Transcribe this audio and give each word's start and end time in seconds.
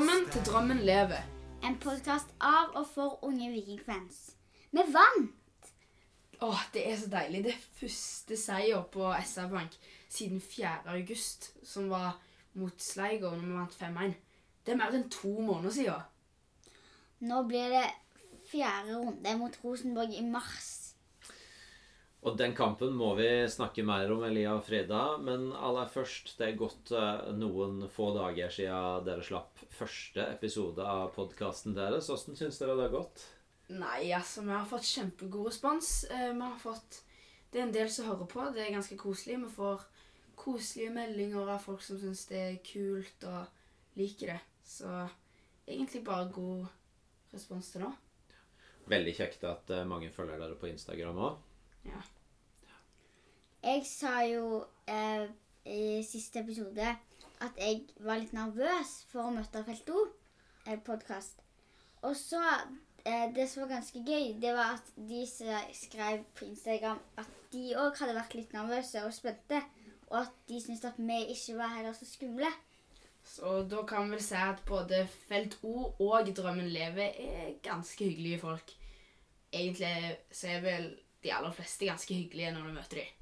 Velkommen 0.00 0.30
til 0.32 0.44
Drømmen 0.46 0.78
lever. 0.78 1.18
En 1.60 1.74
podkast 1.76 2.30
av 2.40 2.70
og 2.72 2.86
for 2.88 3.18
unge 3.28 3.50
vikingfans. 3.52 4.30
Vi 4.72 4.80
vant! 4.94 5.66
Åh, 6.40 6.62
Det 6.72 6.84
er 6.88 6.96
så 6.96 7.10
deilig. 7.12 7.42
Det 7.44 7.52
er 7.52 7.66
første 7.80 8.38
seier 8.40 8.86
på 8.94 9.10
SR 9.24 9.50
Bank 9.52 9.76
siden 10.08 10.40
4. 10.40 10.70
august, 10.86 11.50
som 11.68 11.90
var 11.90 12.16
mot 12.54 12.80
Sleigo 12.80 13.34
når 13.34 13.44
vi 13.44 13.58
vant 13.58 13.76
5-1. 13.82 14.16
Det 14.64 14.72
er 14.72 14.80
mer 14.80 14.96
enn 14.96 15.04
to 15.12 15.34
måneder 15.36 15.76
siden. 15.76 16.08
Nå 17.20 17.42
blir 17.52 17.68
det 17.68 17.84
fjerde 18.48 18.96
runde 19.02 19.36
mot 19.36 19.60
Rosenborg 19.64 20.16
i 20.16 20.24
mars. 20.24 20.79
Og 22.20 22.36
den 22.36 22.52
kampen 22.52 22.92
må 22.92 23.14
vi 23.16 23.28
snakke 23.48 23.80
mer 23.86 24.10
om, 24.12 24.22
Elia 24.26 24.52
og 24.58 24.66
Frida. 24.66 25.16
Men 25.24 25.48
aller 25.56 25.88
først, 25.88 26.34
det 26.36 26.50
er 26.50 26.58
gått 26.60 26.92
eh, 26.92 27.30
noen 27.32 27.86
få 27.88 28.10
dager 28.12 28.52
siden 28.52 29.06
dere 29.06 29.24
slapp 29.24 29.62
første 29.72 30.26
episode 30.34 30.84
av 30.84 31.14
podkasten 31.14 31.76
deres. 31.78 32.10
Hvordan 32.12 32.36
syns 32.36 32.60
dere 32.60 32.76
det 32.76 32.90
har 32.90 32.98
gått? 32.98 33.24
Nei, 33.72 34.10
altså, 34.12 34.44
vi 34.44 34.52
har 34.52 34.68
fått 34.68 34.90
kjempegod 34.90 35.48
respons. 35.48 35.94
Eh, 36.12 36.28
vi 36.34 36.44
har 36.44 36.60
fått 36.60 37.06
Det 37.50 37.58
er 37.58 37.64
en 37.66 37.72
del 37.74 37.88
som 37.90 38.06
hører 38.06 38.28
på. 38.30 38.44
Det 38.54 38.62
er 38.62 38.76
ganske 38.76 39.00
koselig. 39.00 39.40
Vi 39.40 39.54
får 39.56 39.88
koselige 40.38 40.92
meldinger 40.94 41.48
av 41.56 41.64
folk 41.64 41.82
som 41.82 41.98
syns 41.98 42.28
det 42.28 42.38
er 42.38 42.60
kult 42.62 43.24
og 43.26 43.96
liker 43.98 44.34
det. 44.34 44.40
Så 44.62 44.92
egentlig 45.66 46.04
bare 46.06 46.28
god 46.30 46.68
respons 47.32 47.72
til 47.72 47.86
nå. 47.86 47.90
Veldig 48.92 49.14
kjekt 49.16 49.48
at 49.48 49.72
eh, 49.72 49.88
mange 49.88 50.12
følger 50.12 50.36
dere 50.36 50.60
på 50.60 50.68
Instagram 50.68 51.24
òg. 51.30 51.46
Ja. 51.84 52.00
Jeg 53.62 53.84
sa 53.86 54.20
jo 54.24 54.64
eh, 54.88 55.28
i 55.64 56.02
siste 56.04 56.40
episode 56.40 56.86
at 57.40 57.60
jeg 57.60 57.82
var 58.04 58.20
litt 58.20 58.32
nervøs 58.36 58.92
for 59.10 59.28
å 59.28 59.34
møte 59.34 59.62
Felt 59.64 59.90
O, 59.92 60.04
eh, 60.66 60.78
podkast. 60.84 61.40
Og 62.04 62.16
så 62.16 62.40
eh, 63.04 63.28
Det 63.36 63.46
som 63.48 63.64
var 63.64 63.76
ganske 63.76 64.02
gøy, 64.04 64.34
det 64.40 64.54
var 64.56 64.76
at 64.78 64.92
de 64.96 65.26
som 65.28 65.68
skrev 65.76 66.24
på 66.36 66.48
Instagram 66.48 67.00
at 67.20 67.36
de 67.52 67.74
òg 67.80 67.96
hadde 68.00 68.16
vært 68.16 68.36
litt 68.36 68.52
nervøse 68.56 69.04
og 69.04 69.14
spente, 69.16 69.60
og 70.10 70.22
at 70.24 70.34
de 70.48 70.60
syntes 70.60 70.84
at 70.88 70.98
vi 70.98 71.20
ikke 71.34 71.56
var 71.58 71.76
heller 71.76 71.96
så 71.96 72.08
skumle. 72.08 72.50
Så 73.24 73.60
da 73.68 73.84
kan 73.86 74.08
vi 74.08 74.16
vel 74.16 74.24
si 74.24 74.36
at 74.36 74.64
både 74.66 75.04
Felt 75.28 75.58
O 75.62 75.92
og 76.00 76.32
Drømmen 76.36 76.68
lever 76.72 77.12
er 77.20 77.52
ganske 77.62 78.04
hyggelige 78.04 78.40
folk. 78.40 78.72
Egentlig 79.52 80.16
så 80.32 80.48
er 80.56 80.64
vel 80.64 80.90
de 81.22 81.32
aller 81.36 81.52
fleste 81.54 81.88
ganske 81.88 82.14
hyggelige 82.16 82.52
når 82.54 82.68
du 82.68 82.76
møter 82.76 83.02
dem. 83.02 83.16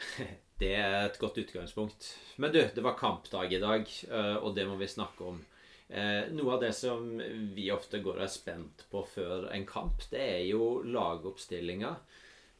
Det 0.60 0.74
er 0.76 1.06
et 1.06 1.16
godt 1.16 1.38
utgangspunkt. 1.40 2.10
Men 2.36 2.52
du, 2.52 2.60
det 2.60 2.82
var 2.84 2.98
kampdag 2.98 3.52
i 3.56 3.60
dag, 3.62 3.86
eh, 4.10 4.36
og 4.36 4.52
det 4.56 4.66
må 4.68 4.74
vi 4.76 4.88
snakke 4.92 5.24
om. 5.30 5.38
Eh, 5.88 6.28
noe 6.36 6.52
av 6.52 6.60
det 6.60 6.74
som 6.76 7.06
vi 7.56 7.70
ofte 7.72 8.02
går 8.04 8.18
og 8.18 8.26
er 8.26 8.32
spent 8.32 8.84
på 8.92 9.00
før 9.08 9.48
en 9.54 9.64
kamp, 9.66 10.04
det 10.12 10.20
er 10.20 10.44
jo 10.50 10.82
lagoppstillinga. 10.84 11.94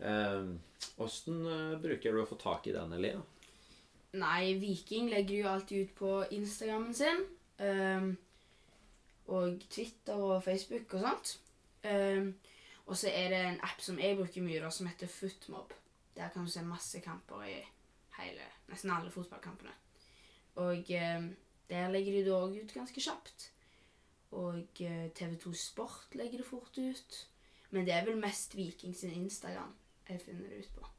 Åssen 0.01 1.43
Hvordan 1.45 1.83
bruker 1.83 2.17
du 2.17 2.23
å 2.23 2.29
få 2.31 2.39
tak 2.41 2.71
i 2.71 2.73
den, 2.73 2.95
Elia? 2.97 3.21
Nei, 4.17 4.57
Viking 4.63 5.11
legger 5.13 5.37
jo 5.37 5.51
alltid 5.51 5.85
ut 5.85 5.93
på 5.99 6.13
Instagrammen 6.33 6.97
sin. 6.97 7.21
og 9.29 9.61
Twitter 9.69 10.17
og 10.17 10.41
Facebook 10.49 10.97
og 10.97 11.05
sånt. 11.05 11.35
Og 12.91 12.99
så 12.99 13.11
er 13.15 13.29
det 13.31 13.39
en 13.47 13.61
app 13.63 13.79
som 13.83 14.01
jeg 14.03 14.17
bruker 14.19 14.43
mye, 14.43 14.59
da, 14.59 14.71
som 14.75 14.89
heter 14.91 15.07
Footmob. 15.07 15.71
Der 16.17 16.33
kan 16.35 16.43
du 16.45 16.51
se 16.51 16.63
masse 16.67 16.99
kamper 17.05 17.45
i 17.47 17.61
hele, 18.17 18.49
nesten 18.67 18.91
alle 18.91 19.13
fotballkampene. 19.15 19.71
Og 20.59 20.91
eh, 20.91 21.29
der 21.71 21.93
legger 21.95 22.17
de 22.17 22.25
det 22.27 22.35
òg 22.35 22.59
ut 22.59 22.75
ganske 22.75 23.01
kjapt. 23.01 23.47
Og 24.35 24.83
eh, 24.83 25.07
TV2 25.15 25.55
Sport 25.55 26.19
legger 26.19 26.43
det 26.43 26.49
fort 26.51 26.83
ut. 26.83 27.21
Men 27.71 27.87
det 27.87 27.95
er 27.95 28.05
vel 28.11 28.19
mest 28.19 28.57
Viking 28.59 28.97
sin 28.97 29.15
Instagram 29.23 29.71
jeg 30.09 30.21
finner 30.27 30.51
det 30.51 30.65
ut 30.65 30.75
på. 30.75 30.91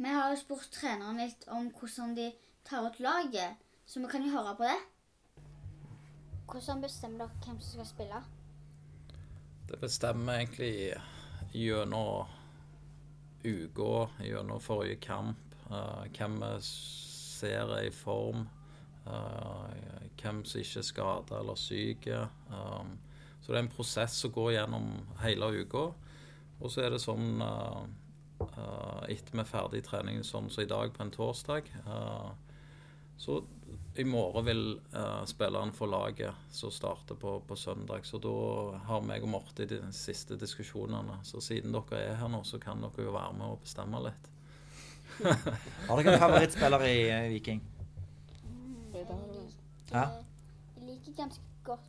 Vi 0.00 0.08
har 0.08 0.30
jo 0.32 0.40
spurt 0.40 0.72
treneren 0.72 1.20
litt 1.20 1.44
om 1.52 1.68
hvordan 1.76 2.16
de 2.16 2.30
tar 2.64 2.88
ut 2.88 3.00
laget, 3.04 3.60
så 3.84 4.00
vi 4.00 4.08
kan 4.08 4.24
jo 4.24 4.32
høre 4.32 4.56
på 4.56 4.64
det. 4.64 4.78
Hvordan 6.48 6.80
bestemmer 6.80 7.26
dere 7.26 7.44
hvem 7.44 7.60
som 7.60 7.76
skal 7.76 7.90
spille? 7.92 8.22
Det 9.70 9.78
bestemmer 9.78 10.34
egentlig 10.34 10.94
gjennom 11.54 12.26
uka, 13.44 14.08
gjennom 14.18 14.60
forrige 14.60 14.96
kamp. 14.96 15.38
uh, 15.70 16.02
hvem 16.10 16.40
vi 16.42 16.48
ser 16.60 17.70
er 17.70 17.86
i 17.86 17.90
form. 17.90 18.48
uh, 19.06 19.70
hvem 20.22 20.44
som 20.44 20.60
ikke 20.60 20.78
er 20.78 20.82
skada 20.82 21.38
eller 21.38 21.54
syk. 21.54 22.08
Um, 22.50 22.98
så 23.40 23.52
det 23.52 23.58
er 23.58 23.62
en 23.62 23.72
prosess 23.76 24.12
som 24.12 24.32
går 24.32 24.50
gjennom 24.52 24.90
hele 25.22 25.62
uka. 25.62 25.86
Og 26.60 26.70
så 26.70 26.82
er 26.82 26.90
det 26.90 27.00
sånn 27.00 27.40
uh, 27.40 27.86
etter 29.08 29.32
vi 29.32 29.38
er 29.38 29.48
ferdig 29.48 29.84
i 29.84 29.86
trening, 29.86 30.24
sånn 30.24 30.50
som 30.50 30.64
i 30.64 30.68
dag 30.68 30.90
på 30.92 31.02
en 31.06 31.14
torsdag 31.14 31.70
Så 33.20 33.34
i 34.00 34.04
morgen 34.08 34.46
vil 34.46 34.62
uh, 34.94 35.24
spilleren 35.28 35.72
få 35.76 35.86
laget 35.92 36.32
som 36.56 36.70
starter 36.72 37.18
på, 37.20 37.34
på 37.44 37.56
søndag. 37.58 38.06
Så 38.08 38.16
da 38.22 38.32
har 38.86 39.02
meg 39.04 39.26
og 39.26 39.28
Morty 39.34 39.66
de 39.68 39.80
siste 39.92 40.38
diskusjonene. 40.40 41.18
Så 41.28 41.42
siden 41.44 41.74
dere 41.76 42.00
er 42.00 42.16
her 42.16 42.30
nå, 42.32 42.40
så 42.48 42.60
kan 42.62 42.80
dere 42.80 43.04
jo 43.04 43.12
være 43.12 43.34
med 43.36 43.52
og 43.56 43.60
bestemme 43.66 44.00
litt. 44.06 44.30
Har 45.90 46.00
dere 46.00 46.14
en 46.14 46.22
favorittspiller 46.22 46.86
i 46.88 46.96
uh, 47.10 47.28
Viking? 47.34 47.60
Ja. 49.90 50.06
Jeg 50.78 50.86
liker 50.86 51.12
ganske 51.18 51.42
godt 51.66 51.86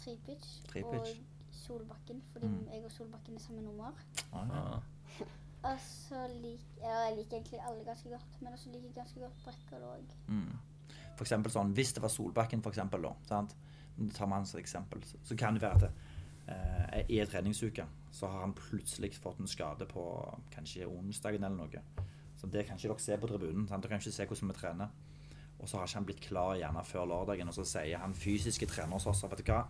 Tripic, 0.00 0.44
Tripic. 0.70 0.94
og 0.98 1.08
Solbakken, 1.52 2.22
fordi 2.32 2.46
Mm. 2.48 2.68
jeg 2.72 2.84
og 2.84 2.90
Solbakken 2.90 3.34
er 3.36 3.40
samme 3.40 3.62
nummer. 3.62 3.92
Ah, 4.32 4.48
ja. 4.48 4.78
Og 5.68 5.80
så 5.84 6.24
liker 6.32 6.82
ja, 6.82 6.94
jeg 7.08 7.16
liker 7.18 7.38
egentlig 7.38 7.60
alle 7.66 7.84
ganske 7.84 8.10
godt, 8.12 8.36
men 8.40 8.54
også 8.56 8.72
liker 8.72 8.88
jeg 8.88 8.96
ganske 8.96 9.20
godt 9.20 9.40
Brekkald 9.44 9.86
òg. 9.88 10.12
Mm. 10.28 10.92
For 11.18 11.26
eksempel 11.26 11.52
sånn, 11.52 11.74
Hvis 11.76 11.92
det 11.96 12.02
var 12.04 12.12
Solbakken, 12.14 12.62
for 12.62 12.72
eksempel, 12.72 13.04
da, 13.04 13.14
sant? 13.28 13.56
Tar 14.14 14.30
man 14.30 14.46
som 14.46 14.60
eksempel, 14.60 15.02
så, 15.02 15.34
kan 15.36 15.56
det 15.56 15.64
være 15.64 15.88
at 15.88 15.88
eh, 16.54 17.00
i 17.10 17.18
en 17.18 17.26
treningsuke 17.26 17.84
så 18.14 18.30
har 18.30 18.44
han 18.46 18.54
plutselig 18.56 19.16
fått 19.18 19.40
en 19.42 19.50
skade 19.50 19.88
på 19.90 20.04
kanskje 20.54 20.86
onsdagen 20.86 21.44
eller 21.44 21.66
noe. 21.66 22.06
Så 22.38 22.46
det 22.46 22.64
kan 22.68 22.78
ikke 22.78 22.92
dere 22.92 23.02
se 23.02 23.18
på 23.18 23.28
tribunen. 23.28 23.66
Sant? 23.66 23.82
Dere 23.82 23.96
kan 23.96 24.00
ikke 24.00 24.14
se 24.14 24.26
hvordan 24.30 24.52
vi 24.52 24.58
trener. 24.60 24.94
Og 25.58 25.66
så 25.66 25.80
har 25.80 25.90
ikke 25.90 25.98
han 25.98 26.06
blitt 26.06 26.22
klar 26.22 26.54
gjerne 26.60 26.84
før 26.86 27.08
lørdagen, 27.10 27.50
og 27.50 27.56
så 27.58 27.66
sier 27.66 27.98
han 27.98 28.14
fysiske 28.14 28.68
trener 28.70 28.94
hos 28.94 29.08
oss 29.10 29.24
vet 29.26 29.42
du 29.42 29.50
hva, 29.50 29.64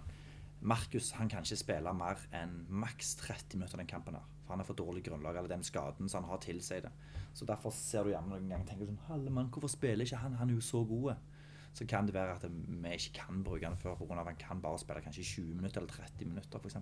Markus 0.60 1.12
han 1.16 1.30
kan 1.30 1.46
ikke 1.46 1.56
spille 1.62 1.92
mer 1.94 2.20
enn 2.34 2.66
maks 2.68 3.14
30 3.22 3.56
minutter 3.56 3.80
den 3.80 3.88
kampen 3.88 4.18
her. 4.18 4.26
For 4.48 4.56
han 4.56 4.64
er 4.64 4.68
for 4.68 4.80
dårlig 4.80 5.02
grunnlag, 5.04 5.36
eller 5.36 5.52
den 5.52 5.64
skaden 5.66 6.08
som 6.08 6.24
han 6.24 6.32
har 6.32 6.40
tilsier 6.40 6.86
det. 6.86 6.92
Så 7.36 7.44
derfor 7.44 7.74
ser 7.76 8.06
du 8.06 8.14
gjerne 8.14 8.32
noen 8.32 8.48
ganger 8.48 8.70
tenker 8.70 8.88
sånn 8.88 9.02
Hallemann, 9.10 9.50
hvorfor 9.52 9.68
spiller 9.68 10.08
ikke 10.08 10.22
han? 10.22 10.38
Han 10.40 10.48
er 10.48 10.56
jo 10.56 10.64
så 10.64 10.80
god. 10.88 11.20
Så 11.76 11.84
kan 11.86 12.08
det 12.08 12.14
være 12.16 12.38
at 12.38 12.46
vi 12.48 12.94
ikke 12.96 13.12
kan 13.20 13.42
bruke 13.44 13.68
han 13.68 13.76
før 13.76 13.98
pga. 14.00 14.22
at 14.22 14.30
han 14.32 14.40
kan 14.40 14.62
bare 14.64 14.80
spille 14.80 15.04
kanskje 15.04 15.26
20 15.44 15.60
minutter 15.60 15.82
eller 15.84 15.92
30 15.92 16.32
minutter, 16.32 16.58
f.eks. 16.58 16.80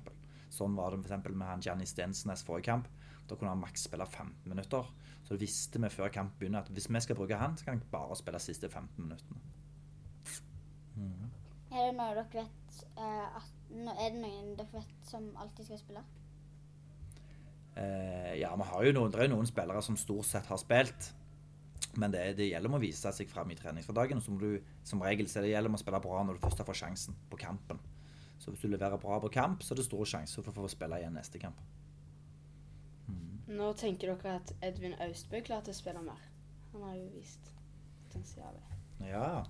Sånn 0.57 0.79
var 0.79 0.95
det 0.95 1.03
for 1.03 1.11
eksempel 1.11 1.35
med 1.35 1.51
han 1.51 1.65
Gianni 1.67 1.87
Stensnes 1.91 2.45
forrige 2.47 2.71
kamp. 2.71 2.89
Da 3.27 3.35
kunne 3.35 3.51
han 3.51 3.61
maks 3.61 3.89
spille 3.89 4.07
15 4.07 4.47
minutter. 4.47 4.87
Så 5.27 5.37
visste 5.37 5.83
vi 5.83 5.91
før 5.91 6.13
kamp 6.15 6.39
begynner 6.39 6.63
at 6.63 6.71
hvis 6.71 6.87
vi 6.89 7.03
skal 7.03 7.19
bruke 7.19 7.37
han, 7.37 7.59
så 7.59 7.67
kan 7.67 7.81
han 7.81 7.91
bare 7.91 8.17
spille 8.17 8.39
de 8.39 8.47
siste 8.47 8.71
15 8.71 9.03
minuttene. 9.03 9.43
Mm. 10.97 11.27
Er 11.77 11.91
det 11.91 11.97
noe 11.99 12.13
dere 12.15 12.25
vet 12.33 12.77
uh, 12.97 13.37
at, 13.37 13.51
Er 13.99 14.15
det 14.15 14.21
noen 14.23 14.55
dere 14.57 14.71
vet 14.79 15.11
som 15.11 15.27
alltid 15.37 15.69
skal 15.69 15.83
spille? 15.83 16.05
Eh, 17.77 18.35
ja, 18.41 18.55
vi 18.57 18.67
har 18.71 18.89
jo 18.89 18.97
noen, 18.97 19.13
det 19.13 19.25
er 19.25 19.33
noen 19.33 19.49
spillere 19.49 19.83
som 19.85 19.99
stort 20.01 20.29
sett 20.29 20.49
har 20.51 20.61
spilt. 20.61 21.11
Men 21.97 22.13
det, 22.13 22.23
det 22.39 22.51
gjelder 22.51 22.71
om 22.71 22.79
å 22.79 22.83
vise 22.83 23.13
seg 23.13 23.29
fram 23.31 23.51
i 23.53 23.57
treningshverdagen. 23.57 24.21
du, 24.41 24.63
som 24.85 25.03
regel 25.03 25.29
så 25.29 25.45
det 25.45 25.53
gjelder 25.53 25.73
om 25.73 25.79
å 25.79 25.81
spille 25.81 26.03
bra 26.05 26.23
når 26.25 26.37
du 26.37 26.45
først 26.45 26.61
har 26.61 26.69
fått 26.69 26.83
sjansen 26.83 27.17
på 27.31 27.41
kampen. 27.41 27.81
Så 28.39 28.53
hvis 28.53 28.61
du 28.61 28.69
leverer 28.69 29.01
bra 29.01 29.19
på 29.21 29.33
kamp, 29.33 29.63
så 29.63 29.75
er 29.75 29.81
det 29.81 29.89
stor 29.89 30.05
sjanse 30.05 30.43
for 30.43 30.53
å 30.53 30.67
få 30.67 30.73
spille 30.73 31.01
igjen 31.01 31.17
neste 31.17 31.41
kamp. 31.41 31.61
Nå 33.47 33.71
tenker 33.79 34.11
dere 34.11 34.41
at 34.41 34.51
Edvin 34.67 34.97
Austbø 35.05 35.41
til 35.47 35.55
å 35.57 35.77
spille 35.77 36.03
mer. 36.03 36.23
Han 36.73 36.83
har 36.83 36.97
jo 36.99 37.07
vist 37.15 37.53
potensialet. 38.07 38.75
Ja. 39.07 39.45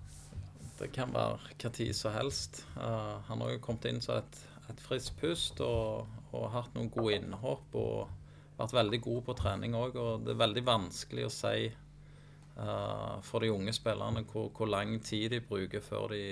Det 0.77 0.91
kan 0.93 1.15
være 1.15 1.55
hva 1.57 1.71
tid 1.73 1.95
som 1.97 2.13
helst. 2.13 2.61
Uh, 2.77 3.17
han 3.31 3.41
har 3.41 3.55
jo 3.55 3.63
kommet 3.65 3.89
inn 3.89 4.03
som 4.05 4.21
et, 4.21 4.39
et 4.71 4.83
friskt 4.83 5.17
pust 5.21 5.61
og, 5.65 6.07
og 6.33 6.49
hatt 6.55 6.75
noen 6.75 6.91
gode 6.93 7.21
innhopp. 7.21 7.75
Og 7.79 8.25
vært 8.57 8.77
veldig 8.77 9.01
god 9.05 9.25
på 9.27 9.37
trening 9.39 9.77
òg. 9.77 9.99
Og 10.01 10.25
det 10.25 10.35
er 10.35 10.45
veldig 10.45 10.65
vanskelig 10.67 11.27
å 11.27 11.33
si 11.33 11.67
uh, 11.71 13.17
for 13.27 13.45
de 13.45 13.53
unge 13.53 13.75
spillerne 13.77 14.25
hvor, 14.31 14.51
hvor 14.57 14.71
lang 14.71 14.97
tid 15.05 15.31
de 15.35 15.43
bruker 15.45 15.85
før 15.85 16.15
de 16.15 16.23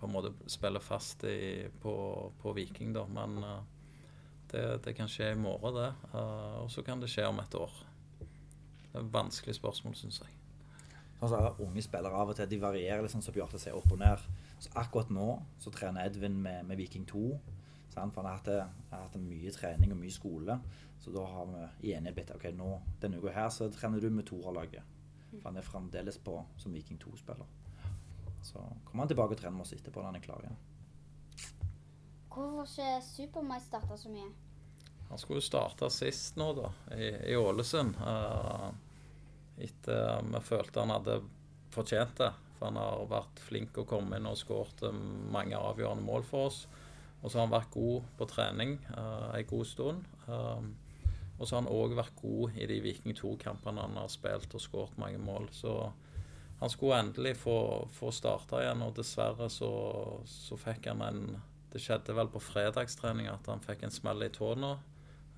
på 0.00 0.08
en 0.08 0.14
måte 0.14 0.32
spiller 0.48 0.80
fast 0.80 1.26
i, 1.28 1.68
på, 1.82 1.94
på 2.40 2.56
Viking. 2.56 2.94
da. 2.96 3.04
Men 3.10 3.38
uh, 3.44 3.60
det, 4.52 4.66
det 4.86 4.96
kan 4.96 5.10
skje 5.10 5.34
i 5.34 5.38
morgen, 5.40 5.76
det. 5.76 5.92
Uh, 6.14 6.64
og 6.64 6.70
så 6.72 6.84
kan 6.86 7.02
det 7.02 7.12
skje 7.12 7.28
om 7.28 7.40
et 7.42 7.56
år. 7.58 7.80
Det 8.20 8.98
er 8.98 9.02
et 9.04 9.14
vanskelig 9.14 9.54
spørsmål, 9.60 9.94
syns 9.98 10.22
jeg. 10.24 10.36
Altså, 11.20 11.50
Unge 11.60 11.82
spillere 11.84 12.16
av 12.16 12.32
og 12.32 12.36
til 12.38 12.48
de 12.48 12.58
varierer 12.62 13.04
liksom, 13.04 13.20
som 13.22 13.34
Bjarte 13.36 13.60
sier, 13.60 13.76
opp 13.76 13.92
og 13.92 14.00
ned. 14.00 14.24
Så 14.60 14.72
akkurat 14.80 15.12
nå 15.12 15.34
så 15.60 15.72
trener 15.72 16.08
Edvin 16.08 16.40
med, 16.40 16.64
med 16.68 16.80
Viking 16.80 17.04
2. 17.08 17.26
Sant? 17.90 18.14
For 18.14 18.22
han 18.22 18.30
har 18.30 18.38
hatt, 18.38 18.72
har 18.90 19.04
hatt 19.06 19.18
mye 19.22 19.52
trening 19.54 19.94
og 19.94 20.00
mye 20.00 20.14
skole. 20.14 20.56
Så 21.00 21.12
da 21.14 21.24
har 21.26 21.46
vi 21.50 21.62
i 21.88 21.94
enighet 21.96 22.18
blitt 22.18 22.34
ok, 22.34 22.50
nå, 22.56 22.74
denne 23.02 23.20
uka 23.20 23.32
her 23.34 23.48
så 23.54 23.70
trener 23.72 24.02
du 24.02 24.10
med 24.12 24.28
toerlaget. 24.28 24.98
For 25.30 25.48
han 25.48 25.58
er 25.60 25.66
fremdeles 25.66 26.18
på 26.22 26.36
som 26.60 26.74
Viking 26.74 27.00
2-spiller. 27.00 27.48
Så 28.42 28.60
kommer 28.84 29.04
han 29.04 29.10
tilbake 29.12 29.36
og 29.36 29.40
trener 29.40 29.56
med 29.56 29.66
oss 29.66 29.74
etterpå 29.76 30.02
når 30.02 30.10
han 30.10 30.20
er 30.20 30.26
klar 30.26 30.44
igjen. 30.44 30.60
Hvorfor 32.30 32.62
ikke 32.68 32.92
Supermai 33.04 33.58
starta 33.62 33.96
så 33.98 34.12
mye? 34.12 34.28
Han 35.10 35.18
skulle 35.18 35.40
jo 35.40 35.48
starte 35.48 35.88
sist 35.90 36.36
nå, 36.38 36.52
da, 36.54 36.70
i, 36.94 37.08
i 37.32 37.36
Ålesund. 37.36 37.96
Uh, 37.98 38.70
etter 39.60 40.22
vi 40.22 40.42
følte 40.46 40.84
han 40.84 40.94
hadde 40.94 41.18
fortjent 41.74 42.14
det. 42.20 42.30
For 42.58 42.68
han 42.68 42.78
har 42.78 43.08
vært 43.08 43.40
flink 43.42 43.80
å 43.80 43.86
komme 43.88 44.20
inn 44.20 44.28
og 44.28 44.36
skåret 44.36 44.82
eh, 44.84 44.96
mange 45.32 45.56
avgjørende 45.56 46.04
mål 46.04 46.26
for 46.28 46.50
oss. 46.50 46.58
Og 47.20 47.28
så 47.28 47.38
har 47.38 47.46
han 47.46 47.52
vært 47.52 47.74
god 47.74 48.06
på 48.16 48.28
trening 48.30 48.78
uh, 48.94 49.32
en 49.36 49.48
god 49.48 49.66
stund. 49.68 50.06
Um, 50.26 50.72
og 51.38 51.48
så 51.48 51.56
har 51.56 51.62
han 51.62 51.72
òg 51.72 51.96
vært 51.96 52.16
god 52.20 52.56
i 52.56 52.68
de 52.68 52.78
Viking 52.84 53.16
2-kampene 53.16 53.84
han 53.84 53.98
har 54.00 54.08
spilt 54.12 54.54
og 54.56 54.62
skåret 54.64 54.98
mange 55.00 55.20
mål. 55.20 55.48
Så 55.52 55.74
han 56.60 56.72
skulle 56.72 56.98
endelig 57.00 57.36
få, 57.40 57.56
få 57.96 58.12
starta 58.12 58.60
igjen, 58.60 58.84
og 58.84 58.96
dessverre 58.96 59.48
så, 59.52 59.70
så 60.28 60.60
fikk 60.60 60.90
han 60.92 61.04
en 61.06 61.22
Det 61.70 61.78
skjedde 61.78 62.16
vel 62.16 62.26
på 62.26 62.40
fredagstrening 62.42 63.28
at 63.30 63.46
han 63.46 63.60
fikk 63.62 63.84
en 63.86 63.94
smell 63.94 64.24
i 64.26 64.32
tåa. 64.34 64.72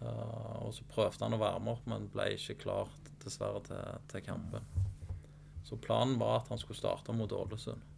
Uh, 0.02 0.64
og 0.64 0.72
så 0.74 0.86
prøvde 0.90 1.26
han 1.26 1.36
å 1.36 1.42
varme 1.42 1.74
opp, 1.74 1.84
men 1.86 2.08
ble 2.10 2.30
ikke 2.34 2.62
klar 2.64 2.88
dessverre 3.22 3.60
til, 3.66 4.00
til 4.10 4.24
kampen. 4.26 4.64
Så 5.62 5.76
planen 5.76 6.18
var 6.18 6.40
at 6.40 6.48
han 6.50 6.58
skulle 6.58 6.78
starte 6.78 7.14
mot 7.14 7.32
Ålesund. 7.32 7.91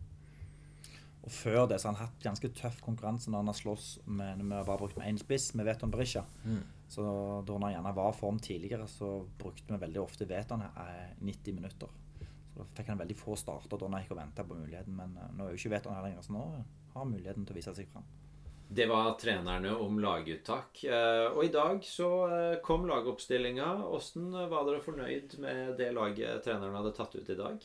Og 1.25 1.32
før 1.32 1.67
det 1.71 1.79
så 1.81 1.88
har 1.88 1.94
han 1.97 2.06
hatt 2.06 2.21
ganske 2.25 2.50
tøff 2.53 2.82
konkurranse 2.85 3.31
når 3.32 3.38
han 3.41 3.49
har 3.49 3.56
slåss 3.56 3.87
med, 4.05 4.43
med 4.44 4.59
har 4.59 4.67
bare 4.69 4.82
brukt 4.82 4.99
med 5.00 5.09
én 5.09 5.19
spiss, 5.21 5.55
med 5.56 5.65
Veton 5.65 5.91
Berisha. 5.91 6.25
Så 6.93 7.05
da 7.49 7.55
han 7.62 7.73
gjerne 7.73 7.94
var 7.97 8.12
form 8.12 8.38
tidligere, 8.44 8.85
så 8.93 9.23
brukte 9.41 9.73
vi 9.73 9.79
veldig 9.87 10.03
ofte 10.03 10.26
Veton 10.29 10.61
eh, 10.67 11.15
90 11.25 11.55
minutter. 11.56 11.88
Så 12.53 12.61
da 12.61 12.67
fikk 12.76 12.91
han 12.93 13.00
veldig 13.00 13.17
få 13.17 13.37
starter 13.41 13.81
da 13.81 13.88
han 13.88 14.03
gikk 14.05 14.12
og 14.12 14.21
venta 14.21 14.44
på 14.44 14.59
muligheten. 14.59 14.94
Men 14.99 15.17
eh, 15.17 15.32
nå 15.38 15.47
er 15.49 15.55
jo 15.56 15.62
ikke 15.62 15.73
Veton 15.79 15.97
her 15.97 16.05
lenger, 16.05 16.21
så 16.29 16.37
nå 16.37 16.44
har 16.44 17.00
han 17.00 17.11
muligheten 17.15 17.47
til 17.49 17.56
å 17.56 17.59
vise 17.59 17.75
seg 17.81 17.88
fram. 17.94 18.05
Det 18.75 18.87
var 18.88 19.11
trenerne 19.21 19.73
om 19.81 19.99
laguttak. 20.00 20.85
Eh, 20.85 21.26
Og 21.32 21.44
i 21.44 21.50
dag 21.53 21.81
så 21.88 22.11
eh, 22.29 22.59
kom 22.65 22.85
lagoppstillinga. 22.88 23.73
Åssen 23.97 24.29
var 24.32 24.69
dere 24.69 24.85
fornøyd 24.85 25.38
med 25.41 25.75
det 25.81 25.88
laget 25.97 26.44
treneren 26.44 26.76
hadde 26.76 26.93
tatt 26.97 27.17
ut 27.17 27.29
i 27.32 27.37
dag? 27.41 27.65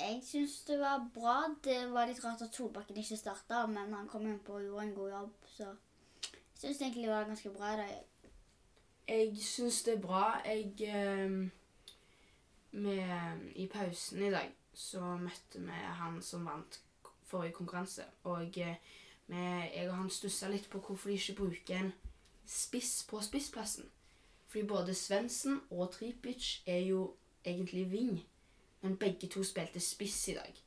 Jeg 0.00 0.22
syns 0.26 0.60
det 0.66 0.78
var 0.80 1.10
bra. 1.14 1.36
Det 1.64 1.92
var 1.92 2.06
litt 2.06 2.24
rart 2.24 2.42
at 2.42 2.54
Solbakken 2.54 2.96
ikke 2.96 3.16
starta, 3.16 3.66
men 3.66 3.94
han 3.94 4.08
kom 4.08 4.26
innpå 4.26 4.58
og 4.58 4.64
gjorde 4.64 4.86
en 4.86 4.94
god 4.94 5.10
jobb, 5.10 5.34
så 5.56 5.68
jeg 5.70 6.70
syns 6.72 6.82
egentlig 6.82 7.02
det 7.04 7.12
var 7.12 7.24
ganske 7.28 7.50
bra 7.50 7.74
i 7.74 7.76
dag. 7.76 7.94
Jeg 9.08 9.36
syns 9.36 9.82
det 9.82 9.94
er 9.94 10.00
bra. 10.00 10.24
Jeg 10.44 10.72
eh, 10.88 11.30
med, 12.70 13.40
I 13.54 13.66
pausen 13.66 14.22
i 14.22 14.30
dag 14.30 14.54
så 14.74 15.00
møtte 15.00 15.60
vi 15.60 15.80
han 16.00 16.22
som 16.22 16.46
vant 16.46 16.80
forrige 17.26 17.52
konkurranse. 17.52 18.04
Og 18.24 18.58
med, 19.26 19.70
jeg 19.74 19.88
og 19.88 19.96
han 19.96 20.10
stussa 20.10 20.48
litt 20.48 20.70
på 20.70 20.80
hvorfor 20.80 21.10
de 21.10 21.18
ikke 21.20 21.36
bruker 21.42 21.78
en 21.78 21.92
spiss 22.46 23.04
på 23.10 23.20
spissplassen. 23.20 23.90
Fordi 24.48 24.66
både 24.66 24.94
Svendsen 24.94 25.60
og 25.70 25.92
Tripic 25.92 26.62
er 26.66 26.78
jo 26.78 27.14
egentlig 27.44 27.86
wing, 27.90 28.24
men 28.84 28.98
begge 29.00 29.28
to 29.32 29.42
spilte 29.46 29.80
spiss 29.80 30.20
i 30.28 30.36
dag. 30.38 30.60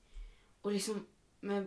Og 0.64 0.74
liksom 0.74 1.06
Vi 1.42 1.58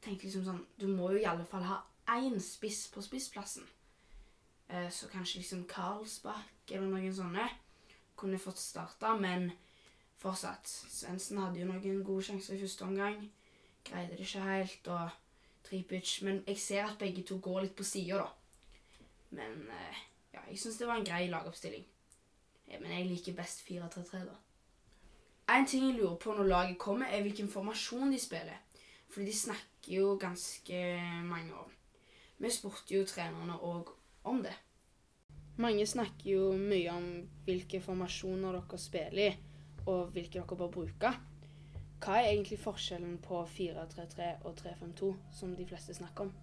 tenkte 0.00 0.24
liksom 0.24 0.44
sånn 0.46 0.62
Du 0.80 0.86
må 0.88 1.10
jo 1.12 1.18
i 1.20 1.26
alle 1.28 1.44
fall 1.44 1.62
ha 1.68 1.82
én 2.16 2.38
spiss 2.40 2.86
på 2.88 3.02
spissplassen. 3.04 3.66
Eh, 4.68 4.88
Så 4.90 5.08
kanskje 5.12 5.38
liksom 5.42 5.66
Karlsbakk 5.68 6.70
eller 6.72 6.88
noen 6.88 7.14
sånne 7.14 7.44
kunne 8.16 8.38
fått 8.40 8.58
starta, 8.58 9.14
men 9.20 9.52
fortsatt. 10.18 10.66
Svendsen 10.66 11.38
hadde 11.38 11.60
jo 11.60 11.66
noen 11.68 12.02
gode 12.04 12.24
sjanser 12.24 12.56
i 12.56 12.60
første 12.64 12.84
omgang. 12.84 13.28
Greide 13.84 14.16
det 14.16 14.26
ikke 14.26 14.40
helt, 14.42 14.88
og 14.88 15.10
Tripic 15.68 16.22
Men 16.22 16.42
jeg 16.46 16.58
ser 16.58 16.84
at 16.86 16.98
begge 16.98 17.22
to 17.22 17.38
går 17.38 17.60
litt 17.62 17.76
på 17.76 17.84
sida, 17.84 18.16
da. 18.16 18.30
Men 19.30 19.68
eh, 19.70 19.96
ja, 20.32 20.40
jeg 20.48 20.58
syns 20.58 20.78
det 20.78 20.86
var 20.88 20.96
en 20.96 21.04
grei 21.04 21.28
lagoppstilling. 21.28 21.84
Eh, 22.68 22.80
Men 22.80 22.90
jeg 22.92 23.06
liker 23.06 23.36
best 23.36 23.60
4-3-3, 23.68 24.24
da. 24.24 24.36
En 25.48 25.66
ting 25.66 25.86
jeg 25.86 25.96
lurer 25.96 26.18
på 26.20 26.34
når 26.36 26.50
laget 26.50 26.78
kommer, 26.78 27.08
er 27.08 27.22
hvilken 27.24 27.48
formasjon 27.48 28.12
de 28.12 28.20
spiller. 28.20 28.58
Fordi 29.08 29.26
de 29.26 29.36
snakker 29.36 29.92
jo 29.94 30.16
ganske 30.20 30.80
mange 31.24 31.54
om. 31.56 31.70
Vi 32.38 32.50
spurte 32.52 32.94
jo 32.94 33.06
trenerne 33.08 33.56
òg 33.64 33.88
om 34.28 34.42
det. 34.44 34.52
Mange 35.58 35.86
snakker 35.86 36.30
jo 36.30 36.52
mye 36.54 36.92
om 36.92 37.06
hvilke 37.46 37.80
formasjoner 37.82 38.60
dere 38.60 38.78
spiller 38.78 39.24
i, 39.24 39.30
og 39.86 40.12
hvilke 40.14 40.38
dere 40.38 40.58
bør 40.60 40.70
bruke. 40.76 41.14
Hva 41.98 42.20
er 42.20 42.28
egentlig 42.28 42.60
forskjellen 42.62 43.16
på 43.24 43.40
4-3-3 43.56 44.28
og 44.46 44.60
3-5-2, 44.60 45.08
som 45.34 45.56
de 45.58 45.66
fleste 45.66 45.96
snakker 45.96 46.28
om? 46.28 46.34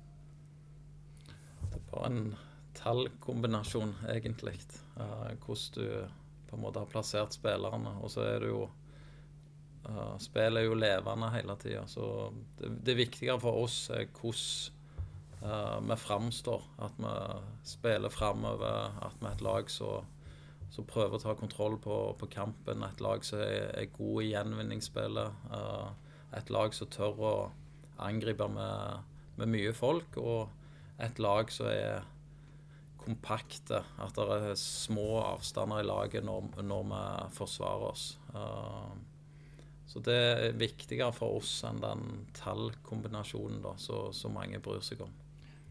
Det 1.70 1.78
er 1.78 1.86
bare 1.94 2.10
en 2.10 2.36
tallkombinasjon, 2.76 3.94
egentlig. 4.12 4.58
hvordan 4.96 5.72
du 5.76 6.10
på 6.50 6.56
en 6.56 6.62
måte 6.62 6.80
har 6.80 6.92
plassert 6.92 7.34
spillerne. 7.34 7.96
Og 8.02 8.12
så 8.12 8.26
er 8.28 8.40
det 8.44 8.50
jo 8.52 8.66
uh, 9.90 10.16
Spillet 10.22 10.62
er 10.62 10.70
jo 10.70 10.78
levende 10.78 11.32
hele 11.34 11.56
tida, 11.62 11.86
så 11.90 12.30
det, 12.60 12.72
det 12.88 12.98
viktigere 13.00 13.40
for 13.42 13.66
oss 13.66 13.90
er 13.94 14.08
hvordan 14.10 14.76
uh, 15.46 15.80
vi 15.90 15.98
framstår. 16.02 16.66
At 16.86 17.00
vi 17.00 17.14
spiller 17.64 18.14
framover, 18.14 18.92
at 19.06 19.18
vi 19.22 19.30
er 19.30 19.38
et 19.38 19.46
lag 19.46 19.70
som 19.70 20.88
prøver 20.90 21.18
å 21.18 21.24
ta 21.24 21.36
kontroll 21.40 21.78
på, 21.82 22.00
på 22.20 22.32
kampen. 22.32 22.84
Et 22.84 23.04
lag 23.04 23.24
som 23.26 23.40
er, 23.40 23.70
er 23.78 23.94
god 23.96 24.24
i 24.24 24.32
gjenvinningsspillet. 24.34 25.46
Uh, 25.52 25.94
et 26.36 26.52
lag 26.52 26.74
som 26.76 26.92
tør 26.92 27.22
å 27.22 27.36
angripe 28.04 28.48
med, 28.52 29.06
med 29.40 29.52
mye 29.54 29.74
folk. 29.76 30.18
Og 30.20 30.50
et 31.04 31.20
lag 31.20 31.52
som 31.54 31.70
er 31.72 32.04
kompakte. 33.06 33.84
At 34.02 34.18
det 34.18 34.40
er 34.52 34.60
små 34.60 35.22
avstander 35.24 35.84
i 35.84 35.88
laget 35.88 36.26
når, 36.26 36.50
når 36.66 36.88
vi 36.92 37.04
forsvarer 37.38 37.92
oss. 37.92 38.08
Uh, 38.34 38.96
så 39.86 40.02
det 40.02 40.16
er 40.16 40.58
viktigere 40.58 41.14
for 41.14 41.38
oss 41.38 41.60
enn 41.68 41.82
den 41.84 42.06
tallkombinasjonen 42.38 43.62
da, 43.64 43.76
så, 43.78 44.08
så 44.16 44.32
mange 44.34 44.62
bryr 44.64 44.82
seg 44.86 45.04
om. 45.06 45.14